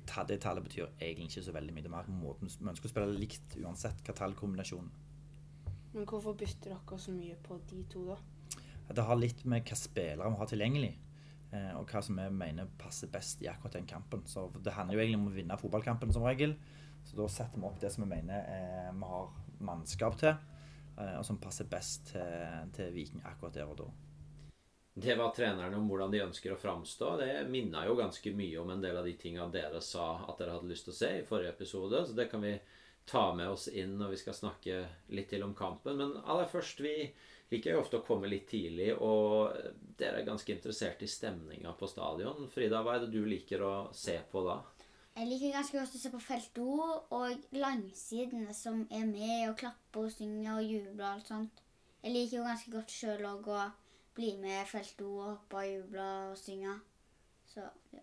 Det 0.05 0.37
tallet 0.43 0.63
betyr 0.67 0.91
egentlig 1.01 1.31
ikke 1.33 1.47
så 1.47 1.55
veldig 1.57 1.73
mye. 1.75 1.83
Det 1.83 1.91
er 1.91 1.95
mer 1.95 2.11
måten 2.13 2.51
Vi 2.51 2.69
ønsker 2.69 2.91
å 2.91 2.93
spille 2.93 3.17
likt 3.17 3.57
uansett 3.63 4.05
hva 4.05 4.15
tallkombinasjonen. 4.19 4.93
Men 5.95 6.07
hvorfor 6.11 6.37
bytter 6.39 6.75
dere 6.75 6.99
så 7.01 7.15
mye 7.15 7.39
på 7.43 7.57
de 7.71 7.81
to, 7.91 8.05
da? 8.11 8.19
Det 8.95 9.07
har 9.09 9.19
litt 9.19 9.45
med 9.49 9.65
hva 9.65 9.79
spillere 9.79 10.31
vi 10.31 10.41
har 10.41 10.51
tilgjengelig, 10.51 10.93
eh, 11.55 11.71
og 11.79 11.91
hva 11.91 12.03
som 12.05 12.19
vi 12.21 12.27
mener 12.37 12.71
passer 12.79 13.11
best 13.11 13.43
i 13.43 13.49
akkurat 13.51 13.79
den 13.79 13.89
kampen. 13.89 14.27
Så 14.29 14.51
Det 14.61 14.75
handler 14.77 14.99
jo 14.99 15.05
egentlig 15.05 15.21
om 15.23 15.31
å 15.31 15.37
vinne 15.37 15.59
fotballkampen 15.59 16.13
som 16.13 16.27
regel. 16.27 16.57
Så 17.05 17.17
da 17.17 17.29
setter 17.29 17.61
vi 17.61 17.69
opp 17.69 17.81
det 17.81 17.93
som 17.93 18.05
vi 18.05 18.13
mener 18.15 18.45
eh, 18.49 18.93
vi 18.93 19.09
har 19.09 19.33
mannskap 19.65 20.19
til, 20.21 20.37
og 20.97 21.25
som 21.27 21.41
passer 21.43 21.69
best 21.71 22.13
til, 22.13 22.73
til 22.77 22.93
Viking 22.95 23.25
akkurat 23.27 23.57
der 23.57 23.71
og 23.71 23.79
da. 23.81 23.89
Det 24.95 25.17
var 25.19 25.33
trenerne 25.35 25.75
om 25.77 25.89
hvordan 25.91 26.13
de 26.13 26.23
ønsker 26.23 26.53
å 26.55 26.61
framstå. 26.61 27.17
Det 27.19 27.31
minna 27.51 27.83
jo 27.89 27.97
ganske 27.99 28.31
mye 28.39 28.61
om 28.63 28.71
en 28.71 28.83
del 28.83 29.01
av 29.01 29.09
de 29.09 29.17
tinga 29.19 29.49
dere 29.51 29.81
sa 29.83 30.21
at 30.23 30.39
dere 30.39 30.55
hadde 30.55 30.71
lyst 30.71 30.87
til 30.87 30.95
å 30.95 30.99
se 31.01 31.11
i 31.19 31.25
forrige 31.27 31.51
episode. 31.57 32.05
Så 32.07 32.15
det 32.15 32.29
kan 32.31 32.45
vi 32.47 32.53
ta 33.11 33.25
med 33.35 33.51
oss 33.51 33.67
inn 33.69 33.97
når 33.99 34.15
vi 34.15 34.21
skal 34.23 34.39
snakke 34.39 34.85
litt 35.19 35.33
til 35.35 35.43
om 35.43 35.55
kampen. 35.59 35.99
Men 35.99 36.15
aller 36.23 36.47
først, 36.47 36.79
vi 36.87 36.95
liker 37.51 37.75
jo 37.75 37.83
ofte 37.83 37.99
å 37.99 38.07
komme 38.07 38.31
litt 38.31 38.47
tidlig, 38.53 38.93
og 38.95 39.51
dere 39.99 40.23
er 40.23 40.29
ganske 40.31 40.55
interessert 40.55 41.03
i 41.03 41.11
stemninga 41.11 41.75
på 41.79 41.91
stadion. 41.91 42.47
Frida, 42.55 42.81
hva 42.87 42.95
er 42.95 43.05
det 43.05 43.13
du 43.17 43.27
liker 43.27 43.67
å 43.67 43.75
se 43.95 44.17
på 44.31 44.47
da? 44.47 44.61
Jeg 45.15 45.29
liker 45.31 45.53
ganske 45.55 45.79
godt 45.79 45.95
å 45.95 45.99
se 46.01 46.11
på 46.11 46.21
felt 46.23 46.59
O 46.59 46.71
og 47.15 47.45
langsidene 47.55 48.55
som 48.57 48.81
er 48.91 49.05
med 49.07 49.45
og 49.49 49.59
klapper 49.61 50.09
og 50.09 50.15
synger 50.15 50.57
og 50.57 50.67
jubler 50.67 51.05
og 51.05 51.11
alt 51.13 51.31
sånt. 51.31 51.61
Jeg 52.03 52.17
liker 52.17 52.39
jo 52.41 52.49
ganske 52.49 52.73
godt 52.73 52.95
sjøl 52.95 53.23
òg 53.29 53.47
å 53.55 53.61
bli 54.17 54.33
med 54.43 54.67
felt 54.67 55.05
O 55.07 55.13
og 55.21 55.29
hoppe 55.29 55.61
og 55.61 55.71
juble 55.71 56.09
og 56.33 56.35
synge. 56.39 56.75
Så 57.53 57.69
ja. 57.93 58.03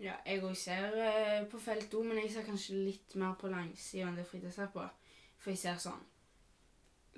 Ja, 0.00 0.14
jeg 0.24 0.44
òg 0.44 0.54
ser 0.56 0.94
eh, 0.96 1.48
på 1.48 1.58
felt 1.60 1.92
O, 1.96 2.02
men 2.04 2.20
jeg 2.22 2.30
ser 2.32 2.46
kanskje 2.46 2.76
litt 2.76 3.16
mer 3.20 3.34
på 3.40 3.50
langsida 3.52 4.08
enn 4.08 4.20
det 4.20 4.28
Frida 4.28 4.52
ser 4.52 4.70
på. 4.72 4.84
For 5.40 5.52
jeg 5.52 5.60
ser 5.60 5.80
sånn 5.80 6.04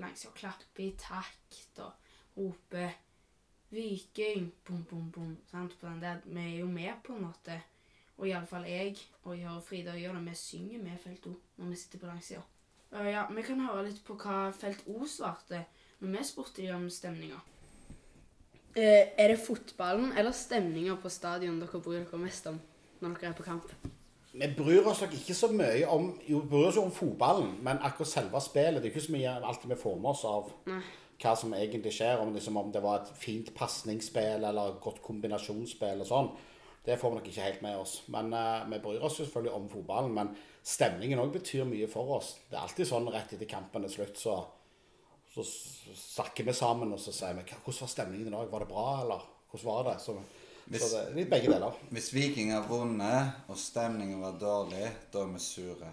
langsida 0.03 0.33
klapper 0.39 0.87
i 0.87 0.95
takt 0.99 1.83
og 1.83 2.39
roper 2.39 2.95
'Viking', 3.73 4.51
bom, 4.67 4.83
bom, 4.85 5.11
bom. 5.11 5.37
Sant? 5.51 5.79
På 5.81 5.87
den 5.87 6.03
der. 6.03 6.19
Vi 6.25 6.41
er 6.41 6.59
jo 6.61 6.67
med, 6.67 6.93
på 7.05 7.15
en 7.15 7.23
måte. 7.25 7.63
Og 8.21 8.29
iallfall 8.29 8.67
jeg, 8.69 8.97
og 9.25 9.39
jeg 9.39 9.49
og 9.51 9.63
Frida 9.67 9.95
gjør 9.99 10.19
det. 10.19 10.27
Vi 10.31 10.35
synger 10.39 10.83
med 10.83 10.99
felt 11.03 11.27
O 11.27 11.37
når 11.57 11.71
vi 11.73 11.79
sitter 11.81 12.03
på 12.03 12.11
langsida. 12.11 12.43
Uh, 12.93 13.09
ja, 13.09 13.25
vi 13.33 13.43
kan 13.47 13.63
høre 13.65 13.87
litt 13.89 14.03
på 14.05 14.19
hva 14.21 14.51
felt 14.57 14.85
O 14.87 15.07
svarte 15.09 15.65
når 16.03 16.13
vi 16.17 16.27
spurte 16.29 16.63
dem 16.63 16.85
om 16.85 16.91
stemninga. 16.93 17.41
Uh, 18.77 18.83
er 19.17 19.33
det 19.33 19.41
fotballen 19.41 20.13
eller 20.17 20.37
stemninga 20.37 20.99
på 21.01 21.13
stadion 21.13 21.61
dere 21.61 21.81
bryr 21.81 22.05
dere 22.05 22.21
mest 22.21 22.47
om 22.49 22.61
når 23.01 23.19
dere 23.19 23.33
er 23.33 23.37
på 23.39 23.49
kamp? 23.49 23.73
Vi 24.33 24.49
bryr 24.57 24.87
oss 24.89 25.03
nok 25.03 25.13
ikke 25.13 25.35
så 25.37 25.49
mye 25.53 25.89
om 25.93 26.07
Jo, 26.25 26.39
vi 26.41 26.49
bryr 26.49 26.71
oss 26.71 26.79
jo 26.81 26.87
om 26.87 26.95
fotballen, 26.95 27.51
men 27.61 27.83
akkurat 27.85 28.09
selve 28.09 28.41
spillet 28.41 28.81
Det 28.81 28.89
er 28.89 28.95
ikke 28.95 29.07
så 29.07 29.13
mye 29.13 29.35
alltid 29.45 29.75
vi 29.75 29.83
får 29.83 29.99
med 29.99 30.11
oss 30.15 30.23
av 30.25 30.49
Nei. 30.71 30.81
hva 31.21 31.35
som 31.37 31.53
egentlig 31.55 31.93
skjer. 31.93 32.23
Om, 32.23 32.33
liksom, 32.35 32.57
om 32.57 32.73
det 32.73 32.83
var 32.83 33.03
et 33.03 33.13
fint 33.21 33.53
pasningsspill 33.55 34.45
eller 34.49 34.73
et 34.73 34.81
godt 34.81 35.03
kombinasjonsspill 35.05 36.01
og 36.01 36.09
sånn. 36.09 36.33
Det 36.85 36.97
får 36.99 37.11
vi 37.13 37.17
nok 37.21 37.29
ikke 37.31 37.45
helt 37.47 37.63
med 37.63 37.77
oss. 37.79 37.93
Men 38.11 38.33
uh, 38.35 38.65
vi 38.71 38.79
bryr 38.83 39.05
oss 39.07 39.19
jo 39.21 39.25
selvfølgelig 39.25 39.55
om 39.55 39.69
fotballen. 39.71 40.15
Men 40.17 40.33
stemningen 40.67 41.21
òg 41.23 41.31
betyr 41.37 41.65
mye 41.69 41.87
for 41.91 42.17
oss. 42.19 42.33
Det 42.51 42.57
er 42.59 42.65
alltid 42.65 42.89
sånn 42.91 43.07
rett 43.15 43.33
etter 43.37 43.47
kampen 43.51 43.87
er 43.87 43.93
slutt, 43.93 44.19
så, 44.19 44.35
så 45.35 45.45
snakker 45.47 46.45
vi 46.49 46.55
sammen 46.59 46.93
og 46.95 47.01
så 47.03 47.15
sier 47.15 47.35
vi 47.39 47.45
hvordan 47.53 47.81
var 47.85 47.93
stemningen 47.95 48.29
i 48.33 48.35
dag. 48.35 48.51
Var 48.51 48.65
det 48.67 48.71
bra, 48.75 48.87
eller 49.05 49.27
hvordan 49.53 49.69
var 49.71 49.91
det? 49.93 49.97
Så, 50.03 50.17
Hvis- 50.67 50.83
så 50.83 50.91
det 50.97 51.03
er 51.07 51.15
litt 51.21 51.31
begge 51.31 51.51
deler. 51.55 51.79
Hvis 51.91 52.13
Viking 52.15 52.53
har 52.55 52.67
vunnet, 52.69 53.33
og 53.49 53.59
stemningen 53.59 54.21
var 54.23 54.39
dårlig, 54.43 54.91
da 55.13 55.23
er 55.23 55.33
vi 55.37 55.39
sure. 55.43 55.93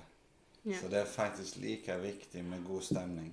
Ja. 0.65 0.75
Så 0.81 0.89
det 0.91 0.99
er 0.99 1.05
faktisk 1.09 1.57
like 1.61 1.95
viktig 2.01 2.43
med 2.45 2.65
god 2.67 2.81
stemning. 2.83 3.29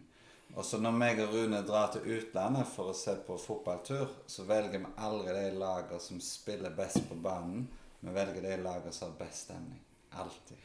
Og 0.57 0.65
så 0.65 0.79
når 0.81 0.95
meg 0.97 1.19
og 1.21 1.35
Rune 1.35 1.59
drar 1.69 1.91
til 1.93 2.07
utlandet 2.17 2.69
for 2.71 2.89
å 2.89 2.97
se 2.97 3.13
på 3.27 3.37
fotballtur, 3.37 4.09
så 4.27 4.47
velger 4.49 4.81
vi 4.81 4.93
aldri 5.05 5.35
de 5.37 5.59
lagene 5.61 6.01
som 6.01 6.21
spiller 6.25 6.73
best 6.77 7.03
på 7.11 7.19
banen. 7.21 7.67
Vi 8.01 8.15
velger 8.15 8.41
de 8.41 8.57
lagene 8.65 8.95
som 8.97 9.11
har 9.11 9.19
best 9.21 9.51
stemning. 9.51 9.83
Alltid. 10.17 10.57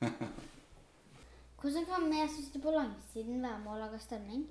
Hvordan 1.60 1.84
kan 1.84 2.08
vi 2.08 2.22
som 2.24 2.40
sitter 2.40 2.64
på 2.64 2.72
langsiden 2.72 3.42
være 3.44 3.60
med 3.60 3.74
å 3.74 3.80
lage 3.82 4.00
stemning? 4.00 4.46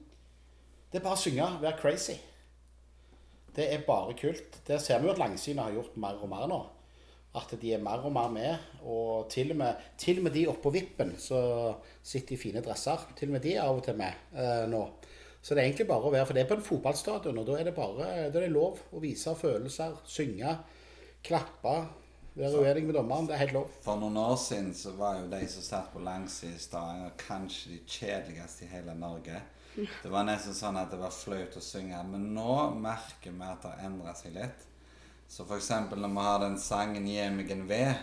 Det 0.92 1.00
er 1.00 1.06
bare 1.08 1.18
å 1.18 1.24
synge, 1.24 1.48
være 1.64 1.80
crazy. 1.82 2.20
Det 3.56 3.66
er 3.74 3.88
bare 3.88 4.14
kult. 4.18 4.62
Det 4.68 4.78
ser 4.82 5.02
vi 5.02 5.10
jo 5.10 5.16
at 5.16 5.22
Langsynet 5.22 5.64
har 5.66 5.74
gjort 5.80 5.98
mer 5.98 6.22
og 6.22 6.30
mer 6.30 6.46
nå. 6.50 6.60
At 7.38 7.51
de 7.62 7.74
er 7.75 7.83
mer 7.83 8.01
og 8.05 8.13
mer 8.15 8.31
med. 8.33 8.69
Og 8.81 9.29
til 9.29 9.53
og 9.53 9.59
med, 9.62 9.86
til 10.01 10.17
og 10.21 10.25
med 10.25 10.33
de 10.33 10.48
oppå 10.50 10.71
vippen 10.74 11.13
så 11.21 11.39
sitter 12.01 12.36
i 12.36 12.41
fine 12.41 12.63
dresser, 12.65 13.05
til 13.17 13.29
og 13.29 13.38
med 13.38 13.45
de 13.45 13.55
er 13.55 13.67
av 13.67 13.77
og 13.77 13.86
til 13.86 13.98
med 14.00 14.33
eh, 14.33 14.65
nå. 14.71 14.83
Så 15.41 15.55
det 15.55 15.62
er 15.62 15.69
egentlig 15.69 15.88
bare 15.88 16.03
å 16.03 16.12
være 16.12 16.25
For 16.27 16.36
det 16.36 16.41
er 16.43 16.50
på 16.50 16.57
en 16.57 16.65
fotballstadion, 16.65 17.38
og 17.39 17.48
da 17.48 17.55
er 17.59 17.69
det 17.69 17.75
bare 17.77 17.95
da 18.01 18.27
er 18.27 18.33
det 18.33 18.51
lov 18.51 18.81
å 18.91 19.01
vise 19.03 19.31
følelser, 19.39 19.95
synge, 20.09 20.57
klappe, 21.24 21.75
være 22.39 22.63
uenig 22.63 22.83
med 22.88 22.98
dommeren. 22.98 23.29
Det 23.29 23.36
er 23.36 23.43
helt 23.45 23.55
lov. 23.55 23.69
For 23.86 24.00
noen 24.00 24.19
år 24.19 24.36
siden 24.41 24.74
så 24.75 24.93
var 25.00 25.21
jo 25.21 25.29
de 25.31 25.39
som 25.51 25.65
satt 25.65 25.93
på 25.93 26.03
langsiden 26.03 26.57
i 26.57 26.63
Stavanger, 26.63 27.15
kanskje 27.19 27.75
de 27.75 27.79
kjedeligste 27.86 28.67
i 28.67 28.74
hele 28.74 28.95
Norge. 29.00 29.41
Det 30.03 30.12
var 30.12 30.25
nesten 30.27 30.55
sånn 30.57 30.79
at 30.81 30.89
det 30.91 30.98
var 31.00 31.13
flaut 31.13 31.55
å 31.55 31.62
synge. 31.63 32.00
Men 32.09 32.31
nå 32.36 32.55
merker 32.81 33.31
vi 33.31 33.45
at 33.45 33.62
det 33.63 33.75
har 33.75 33.86
endra 33.88 34.15
seg 34.17 34.33
litt. 34.36 34.65
Så 35.29 35.45
eksempel 35.55 36.01
når 36.01 36.09
vi 36.09 36.21
har 36.25 36.39
den 36.41 36.55
sangen 36.59 37.05
'Gi 37.07 37.29
meg 37.29 37.51
en 37.51 37.67
V', 37.69 37.95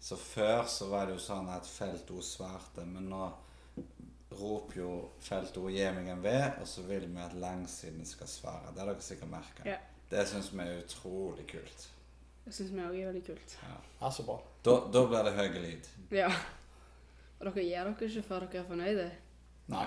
så 0.00 0.16
før 0.16 0.66
så 0.68 0.88
var 0.90 1.06
det 1.06 1.14
jo 1.14 1.22
sånn 1.24 1.48
at 1.48 1.66
Felto 1.66 2.20
svarte, 2.20 2.84
men 2.84 3.08
nå 3.08 3.22
roper 4.36 4.76
jo 4.76 4.90
Felto 5.20 5.70
'Gi 5.70 5.86
meg 5.96 6.10
en 6.12 6.20
V', 6.22 6.60
og 6.60 6.66
så 6.68 6.82
vil 6.82 7.06
vi 7.08 7.20
at 7.20 7.32
langsiden 7.32 8.04
skal 8.04 8.28
svare. 8.28 8.74
Det 8.74 8.84
har 8.84 8.90
dere 8.90 9.00
sikkert 9.00 9.30
merka. 9.30 9.64
Ja. 9.64 9.78
Det 10.10 10.26
syns 10.28 10.50
vi 10.52 10.60
er 10.60 10.82
utrolig 10.82 11.46
kult. 11.48 11.86
Det 12.44 12.52
syns 12.52 12.72
vi 12.74 12.82
òg 12.84 12.98
er 13.00 13.06
veldig 13.06 13.22
kult. 13.26 13.54
Ja, 14.00 14.10
så 14.10 14.24
bra. 14.26 14.36
Da, 14.64 14.74
da 14.92 15.04
blir 15.06 15.24
det 15.24 15.32
høy 15.38 15.60
lyd. 15.62 15.88
Ja. 16.10 16.28
Og 17.38 17.46
dere 17.46 17.64
gir 17.64 17.88
dere 17.88 18.10
ikke 18.10 18.26
før 18.26 18.44
dere 18.44 18.60
er 18.60 18.66
fornøyde. 18.68 19.06
Nei. 19.72 19.86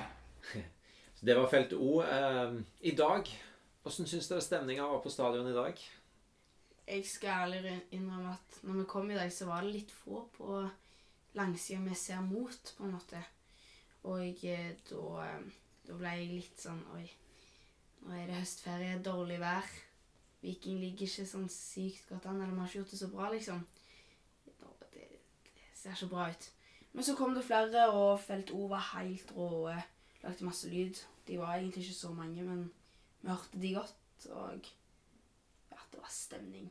Så 1.15 1.27
det 1.29 1.35
var 1.37 1.45
felt 1.51 1.77
O. 1.77 2.01
Eh, 2.01 2.57
I 2.89 2.95
dag, 2.97 3.29
hvordan 3.83 4.09
syns 4.09 4.31
dere 4.31 4.41
stemninga 4.41 4.89
var 4.89 5.03
på 5.03 5.13
stadion 5.13 5.47
i 5.51 5.53
dag? 5.55 5.85
Jeg 6.87 7.05
skal 7.09 7.29
ærlig 7.29 7.81
innrømme 7.91 8.33
at 8.35 8.57
når 8.63 8.73
vi 8.73 8.83
kom 8.89 9.11
i 9.11 9.15
dag, 9.17 9.31
så 9.33 9.45
var 9.49 9.61
det 9.61 9.71
litt 9.73 9.91
få 9.91 10.27
på 10.35 10.59
langsida 11.33 11.79
vi 11.81 11.95
ser 11.97 12.21
mot, 12.21 12.73
på 12.77 12.85
en 12.85 12.93
måte. 12.93 13.21
Og 14.05 14.21
jeg, 14.43 14.75
da, 14.89 15.05
eh, 15.23 15.47
da 15.87 15.97
ble 15.97 16.11
jeg 16.13 16.27
litt 16.29 16.61
sånn 16.61 16.83
Oi, 16.93 17.07
nå 18.05 18.13
er 18.13 18.29
det 18.29 18.37
høstferie, 18.37 18.99
dårlig 19.01 19.39
vær. 19.41 19.71
Viking 20.43 20.77
ligger 20.83 21.09
ikke 21.09 21.25
sånn 21.25 21.49
sykt 21.49 22.05
godt 22.11 22.29
an, 22.29 22.43
eller 22.43 22.53
vi 22.53 22.61
har 22.61 22.69
ikke 22.69 22.81
gjort 22.83 22.93
det 22.93 23.01
så 23.01 23.09
bra, 23.09 23.31
liksom. 23.33 23.65
Det, 24.45 25.09
det 25.49 25.73
ser 25.73 25.97
ikke 25.97 26.13
bra 26.13 26.29
ut. 26.29 26.49
Men 26.93 27.09
så 27.09 27.17
kom 27.17 27.33
det 27.33 27.47
flere, 27.49 27.89
og 27.97 28.21
felt 28.21 28.53
O 28.53 28.69
var 28.69 28.91
helt 28.93 29.33
rå. 29.33 29.73
Lagde 30.21 30.45
masse 30.45 30.69
lyd. 30.69 31.01
De 31.25 31.41
var 31.41 31.57
egentlig 31.57 31.87
ikke 31.87 31.97
så 31.97 32.13
mange, 32.13 32.45
men 32.45 32.67
vi 33.23 33.33
hørte 33.33 33.61
de 33.61 33.73
godt, 33.73 34.29
og 34.29 34.69
det 35.95 36.03
var 36.03 36.11
stemning. 36.13 36.67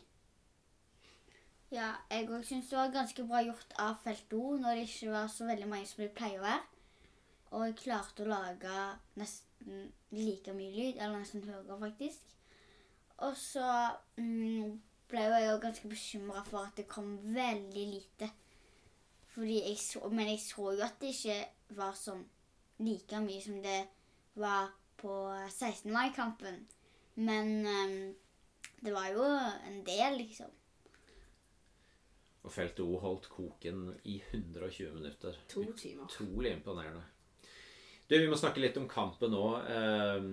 Ja, 1.73 1.89
jeg 2.11 2.29
òg 2.31 2.45
syns 2.47 2.69
det 2.71 2.79
var 2.79 2.93
ganske 2.95 3.25
bra 3.27 3.41
gjort 3.43 3.73
av 3.83 3.97
Felt 4.05 4.33
O 4.37 4.55
når 4.61 4.79
det 4.79 4.87
ikke 4.87 5.15
var 5.15 5.31
så 5.33 5.49
veldig 5.49 5.69
mange 5.71 5.89
som 5.91 6.05
det 6.05 6.13
pleier 6.15 6.39
å 6.39 6.45
være. 6.45 6.63
Og 7.55 7.65
jeg 7.67 7.77
klarte 7.81 8.25
å 8.25 8.31
lage 8.31 8.77
nesten 9.19 9.89
like 10.15 10.55
mye 10.55 10.71
lyd, 10.75 11.01
eller 11.01 11.21
nesten 11.21 11.45
høyere, 11.47 11.79
faktisk. 11.81 12.35
Og 13.27 13.37
så 13.39 13.67
mm, 14.19 14.75
ble 15.11 15.27
jeg 15.27 15.51
òg 15.53 15.61
ganske 15.63 15.91
bekymra 15.91 16.43
for 16.47 16.67
at 16.67 16.79
det 16.79 16.89
kom 16.91 17.17
veldig 17.35 17.87
lite. 17.91 18.31
Fordi 19.35 19.61
jeg 19.65 19.79
så, 19.83 20.03
men 20.11 20.31
jeg 20.31 20.43
så 20.45 20.71
jo 20.75 20.87
at 20.87 20.99
det 21.03 21.15
ikke 21.15 21.39
var 21.79 21.95
sånn 21.99 22.23
like 22.83 23.23
mye 23.23 23.43
som 23.43 23.61
det 23.63 23.81
var 24.39 24.71
på 25.01 25.15
16. 25.49 25.91
mai-kampen. 25.95 26.61
Men 27.15 27.67
ehm, 27.67 28.15
det 28.85 28.93
var 28.93 29.09
jo 29.09 29.25
en 29.25 29.81
del, 29.87 30.19
liksom. 30.21 30.51
Og 32.45 32.53
felt 32.53 32.81
O 32.85 32.99
holdt 33.01 33.31
koken 33.33 33.87
i 34.05 34.19
120 34.31 34.93
minutter. 34.93 35.39
To 35.49 35.65
timer. 35.73 36.05
Utrolig 36.05 36.53
imponerende. 36.53 37.05
Du, 38.07 38.19
Vi 38.19 38.29
må 38.29 38.37
snakke 38.37 38.61
litt 38.61 38.77
om 38.77 38.89
kampen 38.89 39.33
nå. 39.33 39.47
Eh, 39.65 40.27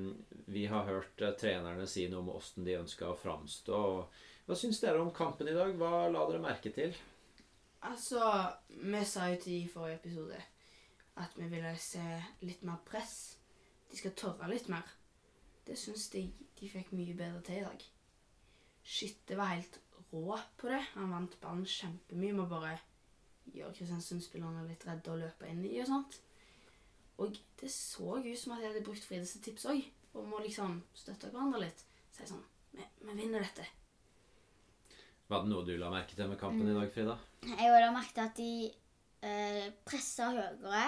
vi 0.51 0.65
har 0.67 0.84
hørt 0.89 1.24
eh, 1.24 1.31
trenerne 1.39 1.88
si 1.88 2.10
noe 2.12 2.20
om 2.20 2.34
åssen 2.34 2.67
de 2.67 2.75
ønska 2.81 3.13
å 3.13 3.15
framstå. 3.15 3.79
Hva 4.48 4.58
syns 4.60 4.81
dere 4.84 5.00
om 5.00 5.13
kampen 5.15 5.48
i 5.48 5.55
dag? 5.55 5.72
Hva 5.79 6.10
la 6.12 6.25
dere 6.27 6.43
merke 6.43 6.74
til? 6.75 6.91
Altså, 7.88 8.20
vi 8.67 9.05
sa 9.08 9.31
jo 9.31 9.39
til 9.46 9.62
i 9.62 9.72
forrige 9.72 10.01
episode 10.01 10.41
at 11.22 11.39
vi 11.39 11.48
ville 11.48 11.72
se 11.79 12.03
litt 12.43 12.67
mer 12.67 12.84
press. 12.88 13.38
De 13.88 13.98
skal 14.00 14.17
tørre 14.20 14.51
litt 14.51 14.67
mer. 14.72 14.84
Det 15.63 15.79
syns 15.79 16.10
de 16.12 16.27
de 16.60 16.70
fikk 16.70 16.91
mye 16.93 17.15
bedre 17.17 17.39
til 17.46 17.62
i 17.62 17.65
dag. 17.65 17.88
Skytte 18.83 19.38
var 19.38 19.53
helt 19.55 19.79
rå 20.11 20.38
på 20.57 20.71
det. 20.71 20.81
Han 20.95 21.13
vant 21.13 21.38
ballen 21.41 21.67
kjempemye 21.67 22.35
med 22.35 22.45
å 22.45 22.51
bare 22.51 22.75
gjøre 23.51 23.73
Kristiansund-spillerne 23.77 24.65
litt 24.67 24.85
redde 24.88 25.13
og 25.13 25.21
løpe 25.23 25.50
inn 25.50 25.63
i 25.67 25.77
og 25.83 25.89
sånt. 25.89 26.19
Og 27.21 27.38
det 27.59 27.69
så 27.73 28.17
ut 28.17 28.39
som 28.39 28.55
at 28.55 28.63
jeg 28.63 28.71
hadde 28.71 28.85
brukt 28.85 29.05
Frides 29.05 29.35
tips 29.43 29.67
òg, 29.69 29.83
om 30.17 30.33
å 30.33 30.41
liksom 30.41 30.79
støtte 30.97 31.29
hverandre 31.31 31.65
litt. 31.67 31.85
Si 32.15 32.27
sånn 32.27 32.43
Vi, 32.71 32.83
vi 33.03 33.13
vinner 33.17 33.43
dette. 33.43 33.65
Var 35.27 35.43
det 35.43 35.51
noe 35.51 35.65
du 35.67 35.73
la 35.79 35.89
merke 35.91 36.15
til 36.15 36.29
med 36.31 36.39
kampen 36.39 36.69
i 36.71 36.75
dag, 36.75 36.88
Frida? 36.91 37.17
Jeg 37.43 37.71
la 37.71 37.91
merke 37.91 38.15
til 38.15 38.23
at 38.23 38.39
de 38.39 38.53
eh, 39.27 39.67
pressa 39.88 40.29
høyere, 40.31 40.85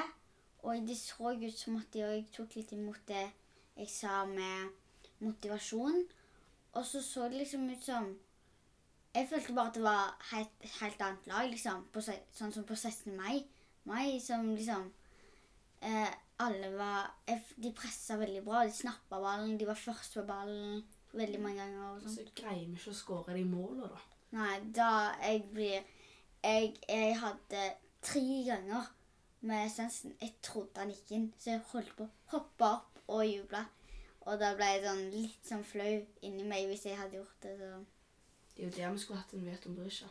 og 0.63 0.87
det 0.87 0.95
så 0.99 1.33
ut 1.35 1.59
som 1.59 1.77
at 1.79 1.89
de 1.91 2.05
òg 2.07 2.31
tok 2.31 2.55
litt 2.55 2.71
imot 2.75 3.03
det 3.07 3.25
jeg 3.75 3.91
sa 3.91 4.23
med 4.29 4.71
motivasjon. 5.23 6.05
Og 6.73 6.85
så 6.85 7.01
så 7.05 7.27
det 7.29 7.37
liksom 7.43 7.69
ut 7.69 7.83
som 7.83 8.13
Jeg 9.15 9.27
følte 9.29 9.53
bare 9.53 9.67
at 9.67 9.75
det 9.75 9.83
var 9.83 10.37
et 10.39 10.69
helt 10.81 11.01
annet 11.01 11.27
lag, 11.27 11.49
liksom. 11.49 11.83
På, 11.93 12.01
sånn 12.01 12.53
som 12.53 12.63
på 12.65 12.75
16. 12.75 13.13
mai. 13.15 13.43
mai 13.85 14.19
som 14.19 14.55
liksom 14.55 14.87
eh, 15.81 16.09
Alle 16.39 16.71
var 16.73 17.13
De 17.29 17.71
pressa 17.77 18.17
veldig 18.17 18.41
bra. 18.45 18.63
De 18.65 18.73
snappa 18.73 19.19
ballen, 19.21 19.57
de 19.57 19.67
var 19.69 19.77
først 19.77 20.17
på 20.17 20.25
ballen 20.25 20.81
veldig 21.13 21.41
mange 21.41 21.61
ganger. 21.61 21.91
og 21.91 22.01
sånt. 22.01 22.15
Så 22.15 22.41
greier 22.41 22.65
vi 22.65 22.79
ikke 22.79 22.95
å 22.95 23.01
skåre 23.03 23.37
de 23.37 23.45
målene, 23.45 23.91
da. 23.93 24.01
Nei, 24.33 24.57
da 24.73 24.89
jeg 25.21 25.43
blir 25.53 25.83
Jeg, 26.43 26.73
jeg 26.89 27.13
hadde 27.21 27.59
tre 28.01 28.23
ganger 28.49 28.89
med 29.47 29.69
Svendsen. 29.71 30.15
Jeg 30.21 30.33
trodde 30.43 30.81
han 30.81 30.91
gikk 30.91 31.11
inn, 31.15 31.29
så 31.37 31.53
jeg 31.53 31.61
holdt 31.69 31.93
på 31.95 32.07
å 32.07 32.33
hoppe 32.33 32.67
opp 32.67 32.99
og 33.07 33.23
juble. 33.27 33.61
Og 34.23 34.39
da 34.39 34.53
ble 34.55 34.69
jeg 34.69 34.83
sånn 34.85 35.03
litt 35.11 35.49
sånn 35.49 35.65
flau 35.67 35.91
inni 36.23 36.45
meg 36.47 36.69
hvis 36.69 36.85
jeg 36.87 36.99
hadde 36.99 37.19
gjort 37.19 37.43
det. 37.43 37.57
så... 37.59 37.73
Det 38.53 38.61
er 38.61 38.69
jo 38.69 38.75
der 38.75 38.93
vi 38.93 39.01
skulle 39.01 39.19
hatt 39.19 39.33
en 39.33 39.47
vet 39.49 39.65
om 39.67 39.75
Brysja. 39.75 40.07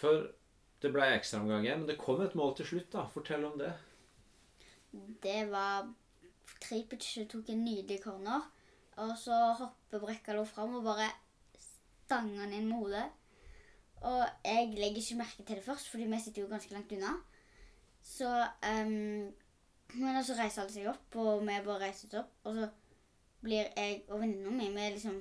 For 0.00 0.30
det 0.82 0.90
ble 0.94 1.06
ekstraomganger, 1.18 1.76
men 1.76 1.88
det 1.88 1.98
kom 2.00 2.22
et 2.24 2.36
mål 2.38 2.54
til 2.56 2.70
slutt. 2.70 2.90
da. 2.94 3.04
Fortell 3.12 3.44
om 3.44 3.58
det. 3.60 3.72
Det 5.22 5.40
var 5.50 5.90
Tripic 6.62 7.06
tok 7.28 7.50
en 7.52 7.64
nydelig 7.64 8.00
corner, 8.02 8.46
og 8.96 9.12
så 9.20 9.36
hopper 9.58 10.02
Brekkalo 10.02 10.46
fram 10.48 10.78
og 10.78 10.86
bare 10.86 11.10
stanger 11.60 12.40
han 12.40 12.54
inn 12.56 12.70
med 12.70 12.80
hodet. 12.80 13.04
Og 14.08 14.22
jeg 14.46 14.70
legger 14.78 15.02
ikke 15.02 15.18
merke 15.18 15.44
til 15.44 15.58
det 15.58 15.66
først, 15.66 15.90
fordi 15.90 16.06
vi 16.08 16.20
sitter 16.22 16.42
jo 16.42 16.50
ganske 16.50 16.74
langt 16.74 16.94
unna. 16.94 17.16
Så 18.02 18.30
ehm, 18.64 19.34
Men 19.94 20.20
så 20.24 20.36
reiser 20.36 20.62
alle 20.62 20.72
seg 20.74 20.88
opp, 20.90 21.16
og 21.16 21.42
vi 21.46 21.56
bare 21.64 21.80
reiser 21.86 22.10
oss 22.10 22.20
opp. 22.20 22.32
Og 22.44 22.58
så 22.58 22.68
blir 23.40 23.68
jeg 23.76 24.02
og 24.08 24.20
venninna 24.20 24.50
mi 24.50 24.68
Vi 24.74 24.90
liksom 24.94 25.20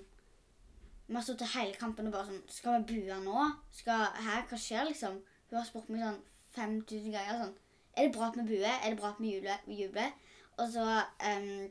Vi 1.08 1.16
har 1.16 1.24
stått 1.24 1.46
hele 1.54 1.76
kampen 1.78 2.10
og 2.10 2.16
bare 2.16 2.32
sånn 2.32 2.42
Skal 2.52 2.82
vi 2.82 2.96
bue 2.96 3.20
nå? 3.24 3.44
Skal, 3.72 4.08
Her, 4.26 4.44
hva 4.50 4.60
skjer, 4.60 4.88
liksom? 4.90 5.20
Hun 5.50 5.60
har 5.60 5.68
spurt 5.68 5.92
meg 5.94 6.04
sånn 6.04 6.18
5000 6.58 7.14
ganger 7.14 7.44
sånn 7.44 7.54
Er 7.94 8.08
det 8.08 8.16
bra 8.18 8.32
at 8.32 8.40
vi 8.40 8.48
buer? 8.50 8.74
Er 8.74 8.90
det 8.90 9.00
bra 9.02 9.14
at 9.14 9.22
vi 9.22 9.36
jubler? 9.36 9.62
Jubler? 9.82 10.16
Og 10.58 10.74
så 10.74 10.84
um, 10.84 11.70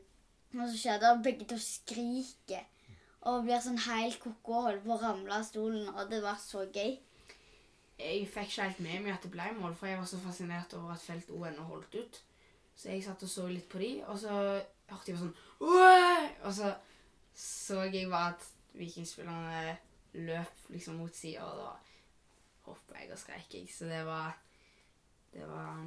Og 0.55 0.63
så 0.71 0.79
skjer 0.79 1.01
det, 1.01 1.11
og 1.11 1.23
begge 1.25 1.45
to 1.51 1.57
skriker. 1.59 2.63
Og 3.27 3.43
blir 3.43 3.59
sånn 3.61 3.81
helt 3.83 4.15
ko-ko 4.23 4.55
og 4.55 4.63
holder 4.69 4.85
på 4.85 4.93
å 4.95 4.99
ramle 5.01 5.35
av 5.35 5.43
stolen. 5.43 5.89
Og 5.91 6.07
det 6.09 6.21
var 6.23 6.39
så 6.39 6.63
gøy. 6.63 6.95
Jeg 7.99 8.29
fikk 8.31 8.53
ikke 8.53 8.67
helt 8.69 8.79
med 8.85 9.03
meg 9.03 9.17
at 9.17 9.25
det 9.25 9.31
ble 9.33 9.49
mål, 9.57 9.75
for 9.75 9.89
jeg 9.91 9.99
var 9.99 10.07
så 10.07 10.21
fascinert 10.23 10.73
over 10.77 10.93
at 10.95 11.03
felt 11.03 11.29
ON 11.35 11.59
holdt 11.67 11.97
ut. 11.99 12.21
Så 12.77 12.91
jeg 12.91 13.03
satt 13.03 13.23
og 13.25 13.29
så 13.31 13.47
litt 13.49 13.65
på 13.71 13.81
de, 13.81 13.91
og 14.05 14.19
så 14.21 14.33
hørte 14.37 15.09
jeg 15.09 15.17
bare 15.17 15.23
sånn 15.23 15.37
«Åh!» 15.65 16.27
Og 16.45 16.53
så 16.53 16.75
så 17.37 17.83
jeg 17.85 18.09
bare 18.09 18.33
at 18.33 18.45
vikingspillerne 18.77 19.75
løp 20.25 20.71
liksom 20.73 20.97
mot 20.97 21.13
sida, 21.13 21.45
og 21.45 21.59
da 21.61 21.69
hoppa 22.65 22.97
jeg 22.97 23.11
og 23.13 23.21
skreik 23.21 23.53
jeg. 23.53 23.69
Så 23.69 23.89
det 23.89 24.01
var 24.05 24.33
Det 25.33 25.45
var 25.45 25.85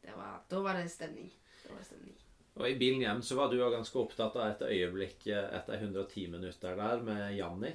Det 0.00 0.16
var 0.16 0.42
Da 0.48 0.60
var 0.64 0.78
det 0.80 0.90
stemning. 0.90 1.30
Da 1.62 1.72
var 1.72 1.78
det 1.78 1.86
stemning. 1.86 2.16
Og 2.54 2.70
I 2.70 2.78
bilen 2.78 3.00
hjem 3.04 3.22
så 3.22 3.36
var 3.36 3.50
du 3.50 3.58
jo 3.58 3.68
ganske 3.70 3.98
opptatt 3.98 4.36
av 4.36 4.48
et 4.50 4.62
øyeblikk 4.66 5.26
etter 5.30 5.76
110 5.76 6.26
minutter 6.32 6.76
der 6.76 7.02
med 7.02 7.36
Janni. 7.36 7.70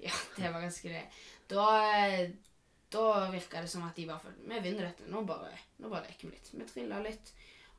Ja, 0.00 0.12
det 0.36 0.52
var 0.52 0.60
ganske 0.60 0.88
det. 0.88 1.02
Da, 1.50 1.66
da 2.92 3.30
virka 3.32 3.60
det 3.60 3.70
som 3.70 3.84
at 3.86 3.96
de 3.98 4.06
bare 4.08 4.22
følte 4.22 4.46
Vi 4.48 4.60
vinner 4.62 4.86
dette. 4.88 5.08
Nå 5.10 5.22
bare, 5.26 5.50
nå 5.82 5.90
bare 5.92 6.06
leker 6.06 6.28
vi 6.28 6.34
litt. 6.36 6.50
Vi 6.54 6.66
trilla 6.70 7.00
litt. 7.04 7.32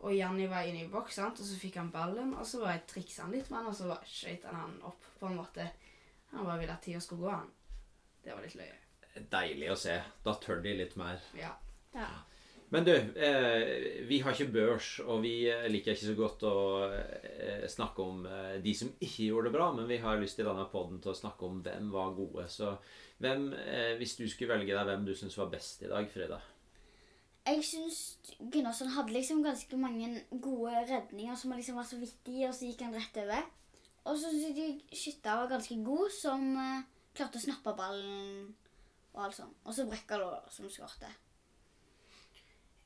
Og 0.05 0.13
Janni 0.13 0.45
var 0.47 0.67
inne 0.67 0.83
i 0.85 0.89
boks, 0.91 1.15
sant? 1.17 1.39
og 1.41 1.47
så 1.47 1.57
fikk 1.57 1.79
han 1.79 1.91
ballen. 1.93 2.33
Og 2.37 2.45
så 2.45 2.61
bare 2.61 2.83
triksa 2.89 3.25
han 3.25 3.33
litt 3.33 3.49
med 3.49 3.61
han, 3.61 3.69
og 3.71 3.77
så 3.77 3.97
skøyt 4.05 4.45
han 4.45 4.59
han 4.61 4.75
opp 4.85 5.07
på 5.19 5.29
en 5.29 5.39
måte. 5.39 5.69
Han 6.33 6.45
bare 6.45 6.59
ville 6.61 6.75
at 6.75 6.83
tida 6.85 7.01
skulle 7.01 7.25
gå, 7.25 7.31
han. 7.33 7.49
Det 8.23 8.35
var 8.35 8.43
litt 8.45 8.57
løye. 8.59 8.75
Deilig 9.31 9.71
å 9.73 9.79
se. 9.79 9.95
Da 10.25 10.35
tør 10.43 10.61
de 10.61 10.75
litt 10.77 10.97
mer. 10.99 11.23
Ja. 11.39 11.55
Ja. 11.95 12.09
Men 12.69 12.83
du, 12.83 12.91
eh, 12.91 14.03
vi 14.09 14.19
har 14.19 14.33
ikke 14.36 14.51
børs, 14.51 14.89
og 15.00 15.21
vi 15.24 15.47
eh, 15.47 15.69
liker 15.71 15.93
ikke 15.95 16.09
så 16.09 16.15
godt 16.17 16.41
å 16.50 16.55
eh, 16.91 17.63
snakke 17.71 18.03
om 18.03 18.25
eh, 18.27 18.57
de 18.63 18.74
som 18.75 18.89
ikke 19.00 19.29
gjorde 19.29 19.47
det 19.47 19.55
bra, 19.55 19.69
men 19.75 19.88
vi 19.88 20.01
har 20.03 20.19
lyst 20.19 20.41
i 20.41 20.45
denne 20.47 20.65
podden 20.71 21.00
til 21.03 21.13
å 21.13 21.15
snakke 21.15 21.47
om 21.47 21.62
hvem 21.63 21.88
var 21.93 22.12
gode. 22.17 22.43
Så 22.51 22.74
hvem, 23.24 23.53
eh, 23.55 23.93
hvis 24.01 24.17
du 24.19 24.25
skulle 24.27 24.57
velge 24.57 24.75
deg 24.75 24.89
hvem 24.89 25.05
du 25.07 25.13
syns 25.15 25.38
var 25.39 25.47
best 25.53 25.86
i 25.88 25.91
dag, 25.91 26.09
Frida? 26.12 26.41
Jeg 27.47 27.63
syns 27.63 28.00
Gunnarsson 28.51 28.91
hadde 28.91 29.15
liksom 29.15 29.39
ganske 29.45 29.79
mange 29.79 30.25
gode 30.43 30.81
redninger 30.89 31.39
som 31.39 31.53
liksom 31.55 31.79
var 31.79 31.88
så 31.88 32.01
vittige, 32.01 32.50
og 32.50 32.57
så 32.57 32.67
gikk 32.67 32.83
han 32.83 32.97
rett 32.97 33.21
over. 33.24 33.47
Og 34.07 34.19
så 34.19 34.33
syns 34.33 34.59
jeg 34.59 34.81
Skytta 34.91 35.38
var 35.39 35.53
ganske 35.55 35.79
god, 35.88 36.12
som 36.12 36.43
eh, 36.59 36.83
klarte 37.15 37.39
å 37.39 37.45
snappe 37.47 37.77
ballen 37.79 38.51
og 39.15 39.24
alt 39.24 39.39
sånt. 39.39 39.55
Og 39.63 39.71
så 39.71 39.88
Brekkalo, 39.88 40.33
som 40.51 40.67
skårte. 40.67 41.13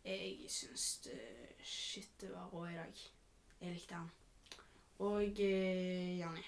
Jeg 0.05 0.49
syns 0.49 0.97
det- 1.05 1.55
Shit, 1.63 2.23
var 2.33 2.49
rå 2.53 2.65
i 2.65 2.73
dag. 2.75 3.01
Jeg 3.61 3.73
likte 3.75 3.93
han. 3.95 4.09
Og 4.99 5.39
eh, 5.39 6.17
Janni. 6.19 6.43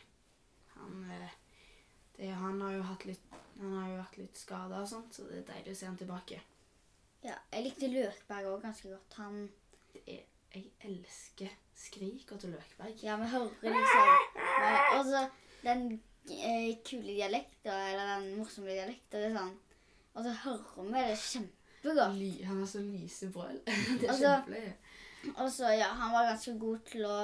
Han 0.75 1.03
eh, 1.12 1.29
det, 2.17 2.31
Han 2.33 2.62
har 2.62 2.72
jo 2.74 2.81
hatt 2.81 3.05
litt 3.05 3.36
Han 3.60 3.73
har 3.77 3.89
jo 3.91 3.97
vært 4.01 4.17
litt 4.17 4.38
skada 4.38 4.80
og 4.82 4.88
sånt, 4.89 5.13
så 5.13 5.27
det 5.30 5.38
er 5.43 5.54
deilig 5.54 5.75
å 5.75 5.77
se 5.77 5.86
han 5.86 5.97
tilbake. 5.97 6.39
Ja, 7.23 7.36
Jeg 7.54 7.63
likte 7.67 7.88
Løkberg 7.88 8.49
òg 8.49 8.62
ganske 8.65 8.89
godt. 8.89 9.13
Han 9.21 9.38
er, 10.08 10.23
jeg 10.54 10.71
elsker 10.89 11.54
skriker 11.77 12.38
til 12.41 12.49
Løkberg. 12.56 13.04
Ja, 13.06 13.15
vi 13.21 13.30
hører 13.30 13.51
liksom 13.62 14.97
Og 14.97 15.06
så 15.06 15.21
den 15.63 15.86
eh, 16.30 16.73
kule 16.86 17.13
dialekten, 17.13 17.71
eller 17.71 18.15
den 18.17 18.36
morsomme 18.39 18.73
dialekten. 18.73 19.21
Det 19.21 19.30
er 19.30 19.38
sånn 19.38 19.54
Og 20.15 20.25
så 20.25 20.34
hører 20.43 20.89
vi 20.89 21.06
det 21.12 21.17
kjempegodt. 21.84 22.17
Ly, 22.17 22.32
han 22.48 22.60
har 22.60 22.67
så 22.72 22.82
lyse 22.82 23.30
brøl. 23.32 23.60
det 24.00 24.08
er 24.08 24.13
Altså- 24.13 24.36
kjempeløye. 24.36 24.74
Og 25.38 25.52
så, 25.52 25.69
ja, 25.72 25.88
han 25.88 26.12
var 26.13 26.26
ganske 26.28 26.58
god 26.60 26.80
til 26.89 27.06
å 27.08 27.17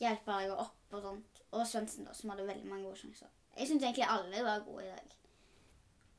hjelpe 0.00 0.38
deg 0.40 0.52
opp 0.56 0.94
og 0.96 1.02
sånt. 1.02 1.40
Og 1.52 1.66
Svendsen, 1.68 2.06
da, 2.08 2.14
som 2.16 2.30
hadde 2.32 2.46
veldig 2.48 2.68
mange 2.68 2.86
gode 2.86 2.96
sjanser. 3.02 3.28
Jeg 3.58 3.68
syns 3.68 3.82
egentlig 3.84 4.06
alle 4.08 4.44
var 4.44 4.62
gode 4.64 4.86
i 4.86 4.88
dag. 4.88 5.16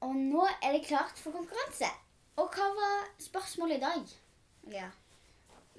Og 0.06 0.16
nå 0.16 0.44
er 0.62 0.76
det 0.76 0.84
klart 0.86 1.18
for 1.18 1.34
konkurranse. 1.34 1.90
Og 2.38 2.54
hva 2.54 2.68
var 2.78 3.08
spørsmålet 3.22 3.78
i 3.78 3.82
dag? 3.82 4.14
Ja. 4.74 4.90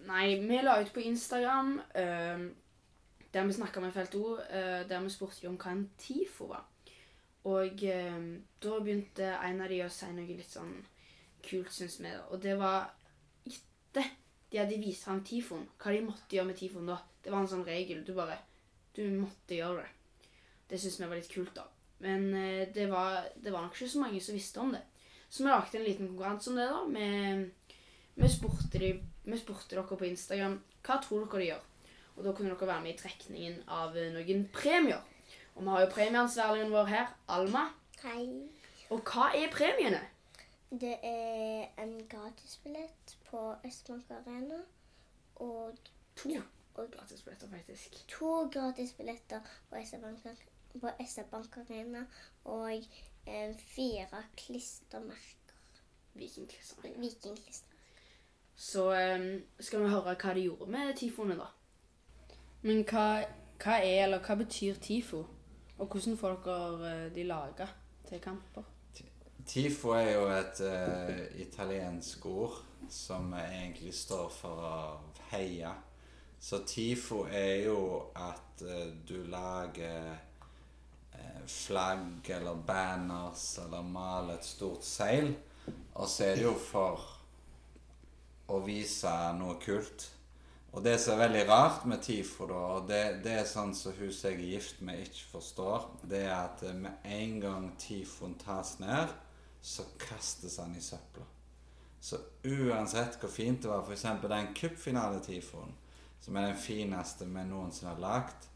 Nei, 0.09 0.35
vi 0.43 0.59
la 0.63 0.81
ut 0.83 0.91
på 0.95 1.05
Instagram 1.07 1.77
uh, 1.79 2.45
der 3.35 3.47
vi 3.47 3.53
snakka 3.53 3.81
med 3.81 3.93
Felt 3.95 4.15
O, 4.15 4.35
uh, 4.39 4.83
der 4.89 5.01
vi 5.03 5.11
spurte 5.11 5.49
om 5.49 5.59
hva 5.59 5.71
en 5.75 5.87
TIFO 5.99 6.49
var. 6.51 6.67
Og 7.45 7.85
uh, 7.85 8.19
da 8.63 8.81
begynte 8.81 9.31
en 9.39 9.63
av 9.63 9.71
de 9.71 9.81
å 9.85 9.91
si 9.93 10.11
noe 10.11 10.27
litt 10.35 10.51
sånn 10.51 10.75
kult, 11.49 11.73
syns 11.73 11.99
vi. 12.01 12.13
Og 12.31 12.41
det 12.43 12.57
var 12.61 12.91
etter 13.49 14.11
de 14.55 14.61
hadde 14.61 14.79
vist 14.79 15.09
ham 15.11 15.25
Tifon, 15.27 15.65
hva 15.83 15.91
de 15.91 16.05
måtte 16.07 16.37
gjøre 16.37 16.47
med 16.47 16.59
Tifon 16.59 16.87
da. 16.87 17.01
Det 17.25 17.33
var 17.33 17.43
en 17.43 17.51
sånn 17.51 17.65
regel. 17.67 18.05
Du 18.07 18.13
bare 18.15 18.39
Du 18.95 19.03
måtte 19.11 19.57
gjøre 19.57 19.83
det. 19.83 19.89
Det 20.71 20.79
syns 20.79 21.01
vi 21.01 21.09
var 21.11 21.19
litt 21.19 21.33
kult, 21.33 21.51
da. 21.57 21.65
Men 22.05 22.29
eh, 22.39 22.69
det, 22.71 22.85
var, 22.87 23.25
det 23.35 23.51
var 23.51 23.65
nok 23.65 23.75
ikke 23.75 23.91
så 23.91 24.03
mange 24.05 24.21
som 24.23 24.37
visste 24.37 24.61
om 24.63 24.71
det. 24.71 24.83
Så 25.27 25.43
vi 25.43 25.51
lagde 25.51 25.81
en 25.81 25.87
liten 25.89 26.07
konkurranse 26.13 26.53
om 26.53 26.61
det, 26.61 26.69
da. 26.71 26.85
med 26.87 27.51
vi 28.15 28.31
spurte, 28.31 28.79
de, 28.79 28.93
vi 29.25 29.39
spurte 29.41 29.75
dere 29.75 29.99
på 29.99 30.07
Instagram 30.07 30.61
hva 30.87 31.01
tror 31.03 31.25
dere 31.25 31.41
de 31.43 31.49
gjør. 31.49 31.65
Og 32.15 32.23
da 32.23 32.37
kunne 32.37 32.55
dere 32.55 32.71
være 32.71 32.85
med 32.85 32.95
i 32.95 32.99
trekningen 33.01 33.57
av 33.67 33.99
eh, 33.99 34.13
noen 34.15 34.47
premier. 34.55 35.03
Og 35.57 35.65
vi 35.65 35.75
har 35.75 35.83
jo 35.83 35.93
premieansvarligen 35.97 36.71
vår 36.71 36.91
her, 36.93 37.11
Alma. 37.35 37.67
Hei. 38.05 38.29
Og 38.95 39.03
hva 39.11 39.33
er 39.35 39.51
premiene? 39.51 40.05
Det 40.81 40.97
er 41.03 41.67
en 41.79 42.09
gratisbillett 42.09 43.19
på 43.31 43.55
Østmark 43.67 44.11
Arena 44.11 44.59
og 45.37 45.77
To 46.17 46.87
gratisbilletter, 46.87 47.49
faktisk. 47.51 48.09
to 48.09 48.49
gratisbilletter 48.49 49.41
på 50.81 50.89
SR-Bank 51.01 51.57
Arena 51.57 52.05
og 52.45 52.73
eh, 53.27 53.57
fire 53.59 54.25
klistremerker. 54.37 55.55
Vikingklistremerker. 56.15 57.01
Vikingklister. 57.01 57.69
Så 58.57 58.93
eh, 58.93 59.41
skal 59.61 59.83
vi 59.83 59.89
høre 59.89 60.17
hva 60.19 60.35
de 60.35 60.47
gjorde 60.49 60.71
med 60.71 60.95
tifoene, 60.97 61.39
da. 61.39 61.47
Men 62.63 62.83
hva, 62.83 63.09
hva 63.63 63.79
er, 63.79 64.05
eller 64.09 64.27
hva 64.27 64.35
betyr 64.43 64.83
tifo? 64.83 65.27
Og 65.79 65.87
hvordan 65.87 66.19
får 66.19 66.41
dere 66.45 66.95
eh, 67.07 67.11
de 67.15 67.31
laga 67.31 67.71
til 68.09 68.21
kamper? 68.21 68.74
Tifo 69.47 69.93
er 69.93 70.11
jo 70.15 70.29
et 70.33 70.61
uh, 70.65 71.41
italiensk 71.41 72.25
ord 72.27 72.61
som 72.89 73.33
egentlig 73.37 73.93
står 73.97 74.31
for 74.33 74.63
å 74.65 74.77
heie. 75.33 75.73
Så 76.41 76.63
tifo 76.69 77.25
er 77.29 77.67
jo 77.67 77.79
at 78.17 78.65
uh, 78.65 78.89
du 79.05 79.19
lager 79.29 80.15
uh, 80.15 81.43
flagg 81.45 82.31
eller 82.39 82.63
banners 82.67 83.45
eller 83.65 83.85
maler 83.85 84.39
et 84.39 84.49
stort 84.49 84.85
seil. 84.85 85.35
Og 85.95 86.09
så 86.09 86.31
er 86.31 86.41
det 86.41 86.47
jo 86.49 86.57
for 86.57 87.05
å 88.49 88.61
vise 88.65 89.13
noe 89.37 89.59
kult. 89.61 90.09
Og 90.75 90.83
det 90.83 90.97
som 90.99 91.15
er 91.15 91.29
veldig 91.29 91.45
rart 91.49 91.85
med 91.87 92.01
TIFO, 92.03 92.49
da, 92.51 92.63
og 92.79 92.89
det, 92.89 93.03
det 93.23 93.37
er 93.39 93.47
sånn 93.47 93.77
som 93.79 93.95
hun 93.95 94.11
som 94.11 94.33
jeg 94.33 94.41
er 94.41 94.57
gift 94.57 94.81
med, 94.83 95.05
ikke 95.05 95.29
forstår, 95.37 95.85
det 96.11 96.25
er 96.27 96.35
at 96.35 96.65
med 96.75 97.05
en 97.07 97.37
gang 97.45 97.69
TIFOen 97.79 98.35
tas 98.41 98.75
ned, 98.83 99.13
så 99.65 99.85
kastes 99.99 100.59
han 100.59 100.77
i 100.77 100.81
søpla. 100.81 101.25
Så 102.01 102.19
uansett 102.45 103.17
hvor 103.17 103.31
fint 103.33 103.63
det 103.63 103.69
var, 103.71 103.81
f.eks. 103.83 104.03
den 104.29 104.51
cupfinale-TIFOen, 104.55 105.71
som 106.21 106.37
er 106.37 106.51
den 106.51 106.59
fineste 106.61 107.25
vi 107.25 107.45
noensinne 107.49 107.95
har 107.95 108.03
lagd, 108.03 108.49